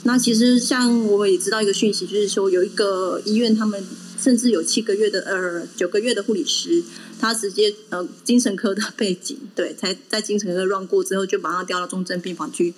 [0.05, 3.85] 那其实像我们也知道一个讯息，就是说有一个医院他们
[4.19, 6.83] 甚至有七个月的呃九个月的护理师，
[7.19, 12.75] 他直接呃精神科的背景，对，才在精神科 run 过之后，就把他调到重症病房去。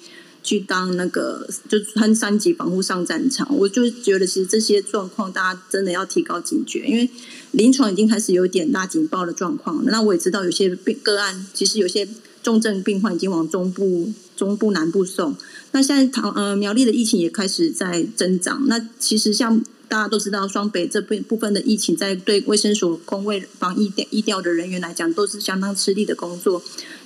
[0.47, 7.09] 去当那个就穿三级防护上战场，我就觉得其实这些状况大家真的要提高警觉，因为
[7.53, 9.83] 临床已经开始有点大警报的状况。
[9.87, 12.07] 那我也知道有些病个案，其实有些
[12.45, 15.35] 重症病患已经往中部、中部南部送。
[15.73, 18.63] 那现在唐呃苗栗的疫情也开始在增长。
[18.69, 26.63] 那其实像大家都知道，双北这边部分的疫情，在对卫生所公卫防疫疫调的人员来讲，都是相当吃力的工作。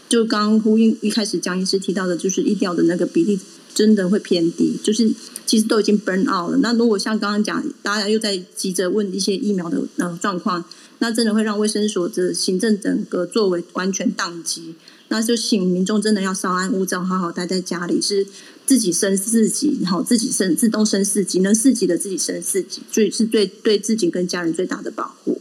[0.08, 3.38] 就刚呼应一开始江医师提到的，就是疫调的那个比例
[3.74, 5.12] 真的会偏低，就是
[5.46, 6.58] 其实都已经 burn out 了。
[6.62, 10.64] 那如果像刚刚讲，大家又在急着问一些疫苗的呃状况，
[11.00, 14.74] 那真的会让卫生所的行政整个作为完全宕机。
[15.08, 18.26] 那就请民众真的要稍安勿躁，好好待在家里，是
[18.66, 25.40] 自己生四级，然后自己生自动生四级，能四级的自己生四级，所以是对对自己跟家人最大的保护。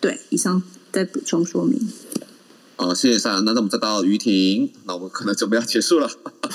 [0.00, 1.88] 对，以上再补充说明。
[2.76, 3.44] 好，谢谢上。
[3.44, 6.08] 那那我们再到于婷，那我们可能准备要结束了。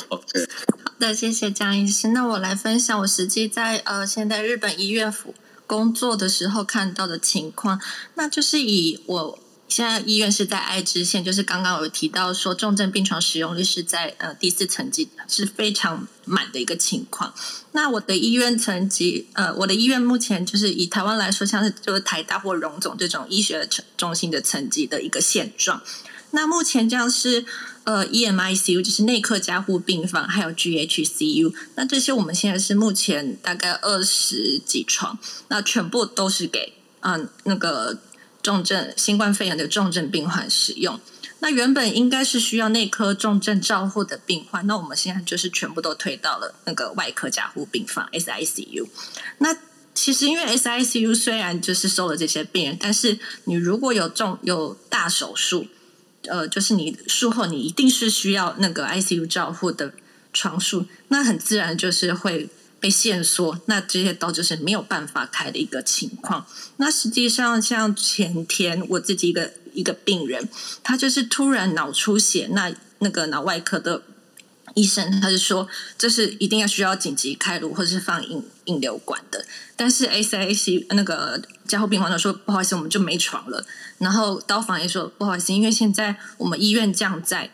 [0.08, 0.48] OK。
[0.86, 2.10] 好的，谢谢江医师。
[2.10, 5.34] 那我来分享我实际在呃现在日本医院服
[5.68, 7.82] 工作的时候看到的情况。
[8.16, 9.40] 那就是以我
[9.70, 17.34] 现在医院是在爱知县，就是刚刚有提到说重症病床使用率是在呃第四层级是非常满的一个情况。
[17.72, 25.82] 那我的医院层级呃我的医院目前就是以台湾来说，像是就是台大或荣总这种医学中心的层级的一个现状。
[26.32, 27.46] 那目前这样是
[27.84, 31.54] 呃 EMICU 就是内科加护病房，还有 GHCU。
[31.76, 36.74] 那这些我们现在是目前大概二十几床，那全部都是给
[37.06, 38.00] 嗯、那个
[38.44, 41.00] 重症新冠肺炎的重症病患使用。
[41.40, 48.88] 那原本应该是需要内科重症照护的病患，那我们现在就是全部都推到了那个外科加护病房 SICU。
[49.40, 49.58] 那
[49.96, 55.66] 其实因为 SICU 虽然就是收了这些病人，但是你如果有重有大手术。
[56.26, 59.94] 呃，就是你术后你一定是需要那个 ICU 照护的
[60.32, 62.48] 床数，那很自然就是会
[62.84, 66.46] 被限缩，那这些刀就是没有办法开的一个情况。
[66.76, 70.50] 那实际上像前天我自己一个一个病人，
[70.84, 74.04] 他就是突然脑出血，那那个脑外科的。
[74.76, 75.68] 医生他是说，
[76.00, 79.46] 这是一定要需要紧急开颅或者是放引引流管的。
[79.76, 83.64] 但是 SIC 那个加护病房呢说，不好意思，我们就没床了。
[84.00, 87.52] 然后刀房也说不好意思，因为现在我们医院降载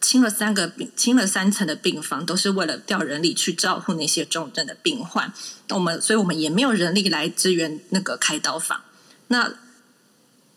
[0.00, 5.32] 清了三个病，清了三层的病房，都是为了调人力去照顾那些重症的病患。
[5.68, 8.80] 那我们所以我们也没有人力来支援那个开刀房。
[9.28, 9.52] 那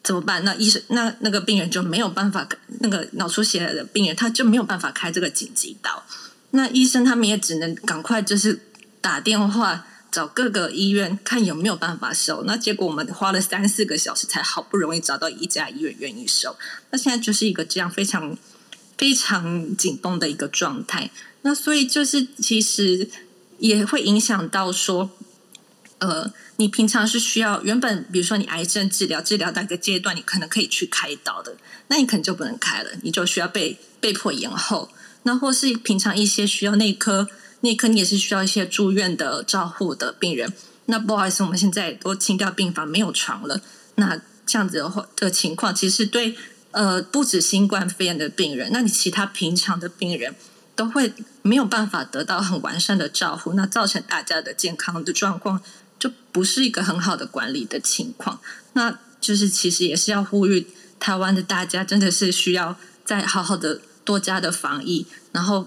[0.02, 0.44] 怎么办？
[0.44, 2.48] 那医生那那个病人就没有办法，
[2.80, 6.04] 那个脑出血的病人他就没有办法开这个紧急刀。
[6.52, 8.60] 那医生他们也只能赶快就是
[9.02, 12.44] 打电话找各个医院看有没有办法收。
[12.46, 16.56] 那结果我们花了三四个小时才好不容易找到一家医院愿意收。
[16.92, 18.38] 那现在就是一个这样非常
[19.04, 21.12] 非常紧绷的一个状态。
[21.42, 23.10] 那所以就是其实
[23.60, 25.10] 也会影响到说，
[25.98, 26.32] 呃。
[26.58, 34.90] 你平常是需要原本，比如说你癌症治疗，治疗到一个阶段，你可能可以去开刀的，那你可能就不能开了，你就需要被被迫延后。
[35.24, 37.28] 那或是平常一些需要内科，
[37.62, 40.54] 内科你也是需要一些住院的照护的病人。
[40.86, 43.60] 那不好意思，我们现在都清掉病房，没有床了。
[43.96, 46.38] 那这样子的话的情况，其实对
[46.74, 50.36] 呃不止新冠肺炎的病人，那你其他平常的病人
[50.76, 55.62] 都会没有办法得到很完善的照护，那造成大家的健康的状况。
[56.00, 58.42] 就不是一个很好的管理的情况，
[58.74, 60.68] 那就是其实也是要呼吁
[61.00, 65.66] 台湾的大家，真的是需要再好好的多加的防疫，然后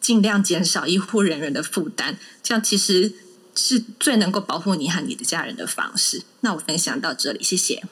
[0.00, 3.12] 尽量减少医护人员的负担，这样其实
[3.54, 6.22] 是最能够保护你和你的家人的方式。
[6.40, 7.82] 那我分享到这里，谢谢。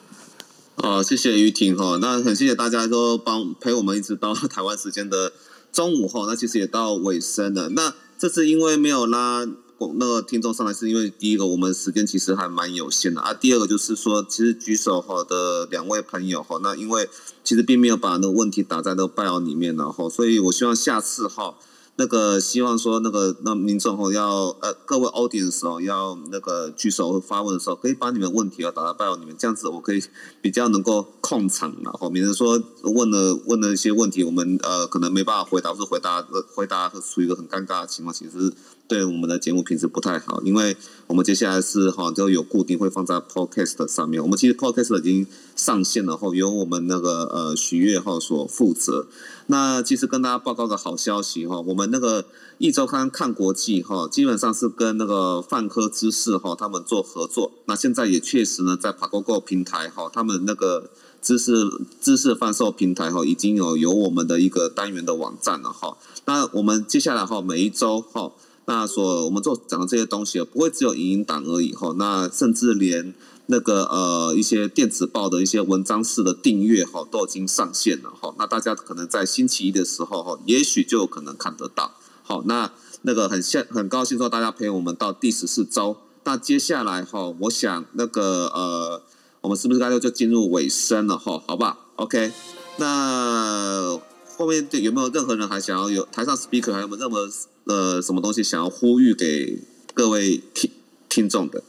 [0.75, 5.31] 哦，谢谢于婷哈，那很谢谢大家都帮陪我们一直到台湾时间的
[5.71, 7.69] 中午哈，那其实也到尾声了。
[7.69, 9.47] 那这次因为没有拉。
[9.95, 13.33] 那个听众上来是因为第一个，我们时间其实还蛮有限的啊。
[13.33, 17.09] 第二个就是说，其实举手哈的两位朋友哈，那因为
[17.43, 21.55] 其实并没有把那个问题打在那个拜 a 里面然后，所以我希望下次哈。
[21.95, 30.03] 那个希望说那个那民众吼要呃各位 audience 哦要那个举手发问的时候，可以把你们问题要打到拜到你们，这样子我可以
[30.41, 36.25] 比较能够控场然后免得说问了问了一些问题，我们呃可能没办法回答，或者回答
[36.55, 38.51] 回答处于一个很尴尬的情况，其实
[38.87, 40.75] 对我们的节目品质不太好，因为
[41.07, 49.07] 我们接下来是哈就有固定会放在 podcast 上面，我们其实 podcast 已经上线了后，由我们那个呃许月哈所负责。
[49.47, 51.83] 那其实跟大家报告个好消息哈，我们。
[51.93, 52.25] 那个
[52.57, 57.51] 一周刊看国际哈，基本上是跟那个泛科知识哈他们做合作。
[57.65, 60.89] 那现在也确实呢，在 Pagogo 平台哈，他们那个
[61.21, 61.53] 知识
[62.01, 65.95] 知识贩售平台哈，已经有有我们的一个单元的网站了哈。
[66.25, 68.31] 那我们接下来哈，每一周哈，
[68.65, 73.13] 那所我们做讲的这些东西不会只有影音档而已哈，那甚至连。
[73.47, 78.33] 那个呃，一些电子报的一些文章式的订阅哈，都已经上线了哈。
[78.39, 81.91] 那大家可能在星期一的时候哈，也许就有可能看得到。
[82.23, 82.71] 好，那
[83.01, 85.97] 那个很现很高兴说大家陪我们到第十四周。
[86.23, 89.01] 那接下来哈，我想那个呃，
[89.41, 91.43] 我们是不是该就就进入尾声了哈？
[91.45, 92.31] 好不好？OK。
[92.77, 93.99] 那
[94.37, 97.27] 后面有没有任何人还想要有台上 speaker 还有没有任何
[97.65, 99.59] 呃什么东西想要呼吁给
[99.93, 100.71] 各位听
[101.07, 101.63] 听众的？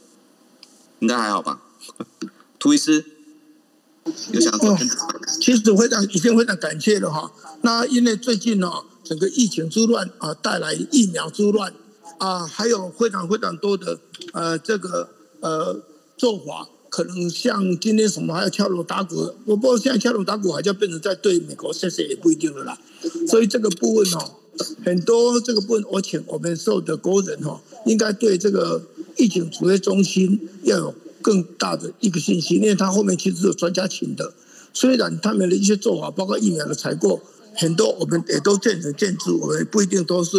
[0.99, 1.61] 应该还好吧。
[2.57, 3.05] 涂医师
[4.31, 4.77] 有想说？
[5.39, 7.31] 其实非常已经非常感谢了哈。
[7.61, 8.71] 那因为最近呢，
[9.03, 11.73] 整个疫情之乱啊，带来疫苗之乱
[12.19, 13.99] 啊，还有非常非常多的
[14.33, 15.09] 呃这个
[15.41, 15.83] 呃
[16.17, 22.77] 做法，可能像今天什么还要敲锣打鼓，我不知道现在敲锣打鼓好像变成在对美国谢谢也不一定了啦。
[23.27, 24.35] 所以这个部分哦，
[24.83, 28.81] 很多这个部分，我请我们所有的国人哈，应该对这个
[29.17, 30.95] 疫情指挥中心要有。
[31.21, 34.35] 更大的一个信心，因为他后面其实有专家请的，
[34.71, 37.19] 虽然他们的一些做法，包括疫苗的采购，
[37.55, 40.37] 很多我们也都见仁见智，我们不一定都是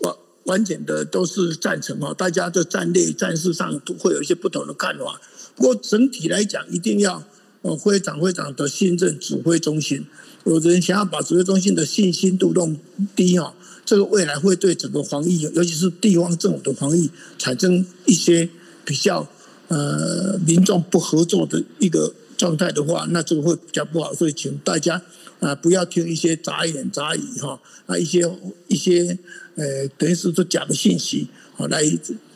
[0.00, 2.14] 完完全的都是赞成哈。
[2.14, 5.20] 大家的战略战术上都会有一些不同的看法。
[5.54, 7.22] 不过整体来讲，一定要
[7.60, 10.06] 呃会长会长的信任指挥中心。
[10.44, 12.76] 有人想要把指挥中心的信心度弄
[13.16, 13.54] 低啊，
[13.84, 18.48] 这个未来会对整个防疫，尤其是地方政府的防疫，产生一些
[18.84, 19.28] 比较。
[19.68, 25.00] 呃，民众不合作的一个状态的话，那这个会比较不好，所以请大家
[25.40, 28.30] 啊、不要听一些杂言杂语哈，啊一些
[28.68, 29.16] 一些
[29.54, 31.82] 呃，等于是说假的信息，好来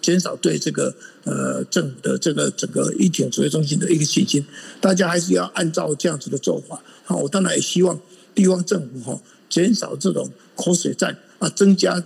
[0.06, 4.44] 减少对这个呃政府的这个整个疫情指挥中心的一个信心。
[4.80, 6.80] 大家还是要按照这样子的做法。
[7.04, 7.98] 好，我当然也希望
[8.32, 9.20] 地方政府哈，
[9.50, 12.00] 减少这种口水战啊，增加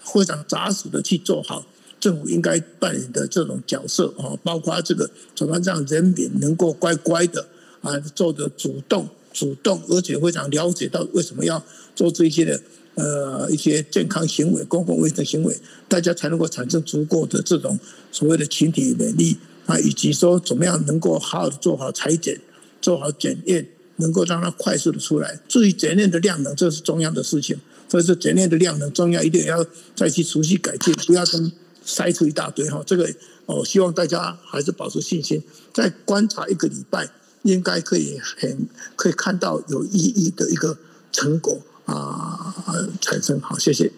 [0.00, 1.66] 非常扎实的去做好。
[2.00, 7.46] 政府应该扮演的这种角色啊，包括这个怎么让人民能够乖乖的
[7.82, 11.62] 啊，做的主动、主动，而且非常了解到为什么要
[11.94, 12.58] 做这些的
[12.98, 15.56] 呃一些健康行为、公共卫生行为，
[15.88, 17.78] 大家才能够产生足够的这种
[18.12, 22.40] 所谓的群体免疫力啊，以及说怎么样能够好好的做好裁剪、
[22.82, 23.66] 做好检验，
[23.96, 25.40] 能够让它快速的出来。
[25.48, 27.56] 至于检验的量能，这是中央的事情，
[27.88, 29.64] 所以说检验的量能，中央一定要
[29.96, 31.52] 再去持续改进，不要跟。
[31.88, 33.08] 筛出一大堆哈，这个
[33.46, 35.42] 哦，希望大家还是保持信心，
[35.72, 37.08] 再观察一个礼拜，
[37.44, 40.76] 应该可以很可以看到有意义的一个
[41.10, 41.58] 成果
[41.88, 42.54] 啊
[43.00, 43.40] 产生。
[43.40, 43.92] 好，谢谢。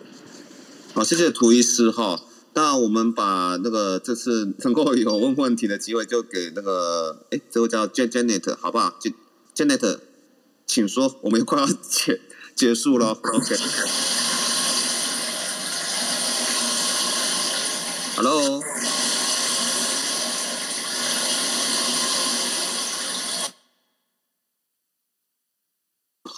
[0.95, 2.21] 好，谢谢涂医师哈。
[2.53, 8.99] 那我们把那个这次能够有问问题的机会，就给那个哎，这位叫 Janet 好不好
[9.55, 10.01] ？Janet，
[10.67, 12.21] 请说，我们快要结
[12.57, 13.57] 结束了，OK。
[18.17, 18.61] Hello，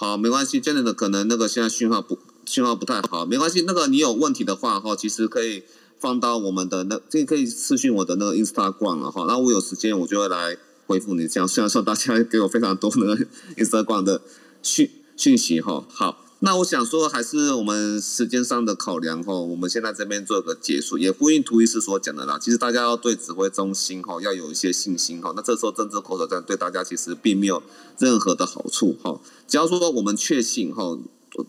[0.03, 3.63] 好，没关系，真的的可能那个现在信号不信号不太好，没关系。
[3.65, 5.63] 那个你有问题的话哈，其实可以
[6.01, 9.27] 放到我们的那，这可以私讯我的那个 Instagram 了哈。
[9.29, 10.59] 那我有时间我就会来
[10.89, 11.29] 回复你。
[11.29, 13.27] 这样虽然说大家 给我非常多那个
[13.57, 14.23] Instagram 的
[14.61, 16.19] 讯讯息哈，好。
[16.45, 22.37] 那我想说，还是我们时间上的考量哈，我们现在这边做个结束，也呼应涂医师所讲的啦。
[22.37, 25.33] 其实大家要对指挥中心哈要有一些信心哈。
[25.37, 27.63] 那这时候政治口头战对大家其实并没有
[27.97, 29.21] 任何的好处哈。
[29.47, 30.99] 只要说我们确信哈，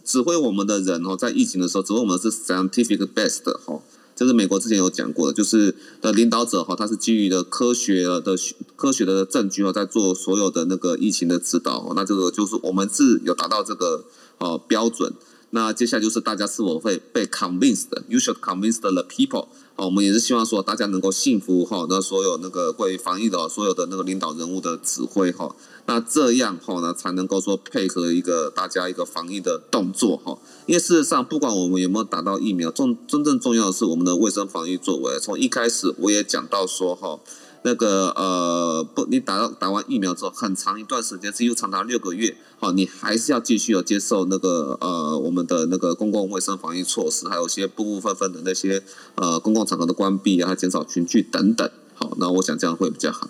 [0.06, 3.82] 指挥我们的人哈，在疫情的时候，指挥我们是 scientific best 哈。
[4.16, 8.38] 这是美国之前有讲过的，就是的领导者哈，他是基于的科学的
[8.76, 11.92] 科学的证据哈，在做所有的那个疫情的指导。
[11.96, 14.06] 那这个就是我们是有达到这个
[14.44, 15.14] 呃标准。
[15.52, 19.48] 那接下来就是大家是否会被 convinced？You should convince the people。
[19.76, 25.56] 好，我们也是希望说大家能够信服哈，那所有那个关于防疫的所有的那个领导人物的指挥哈。
[25.86, 30.38] 那这样哈呢，才能够说配合一个大家一个防疫的动作哈。
[30.66, 35.20] 因为事实上，不管我们有没有打到疫苗，重真正重要的是我们的卫生防疫作为。
[35.20, 37.20] 从一开始我也讲到说哈。
[37.66, 48.84] 那个呃不，你打到打完疫苗之后，很长一段时间，几乎长达六个月，好，你还是要继续有接受那个呃我们的那个公共卫生防疫措施，还有一些部部分分的那些
[49.16, 51.70] 呃公共场合的关闭啊，减少群聚等等。
[51.96, 53.30] 好，那我想这样会比较好。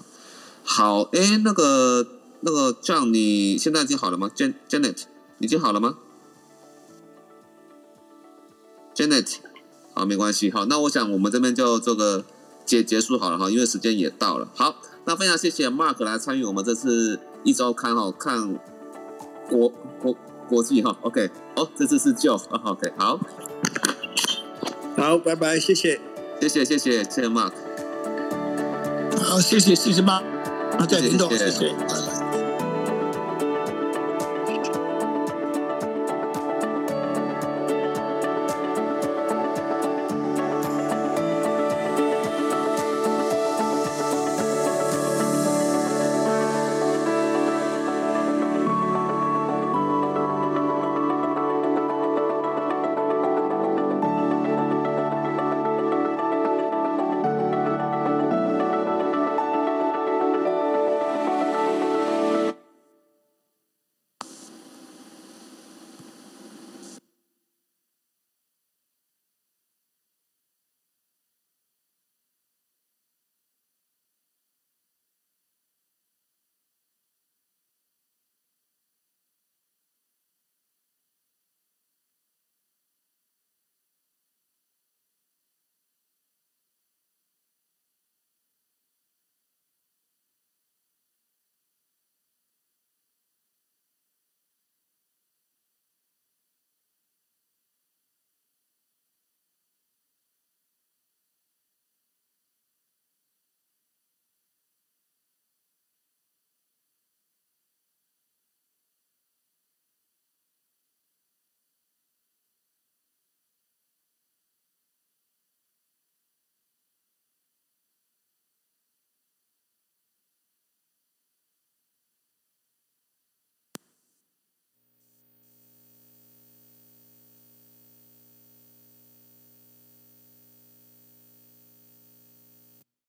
[0.64, 2.08] 好，哎，那个
[2.42, 5.04] 那个这样你现在已经好了吗？Jan Janet，
[5.40, 5.98] 已经好了吗
[8.96, 9.36] ？Janet，
[9.94, 12.24] 好，没关系，好，那我想我们这边就做个
[12.66, 14.48] 结结束好了哈，因为时间也到了。
[14.56, 14.76] 好，
[15.06, 18.58] 那非常谢谢 Mark 来参与我们这次一周刊哈，看
[19.50, 19.72] 国
[20.02, 20.16] 国
[20.48, 23.20] 国际哈，OK，哦，这次是 Joe，OK，好，
[24.98, 26.00] 好，拜拜，谢谢，
[26.40, 27.52] 谢谢，谢谢，谢谢 Mark，
[29.22, 30.24] 好，谢谢，谢谢 Mark，
[30.88, 31.50] 再联动，谢。
[31.50, 32.13] 谢。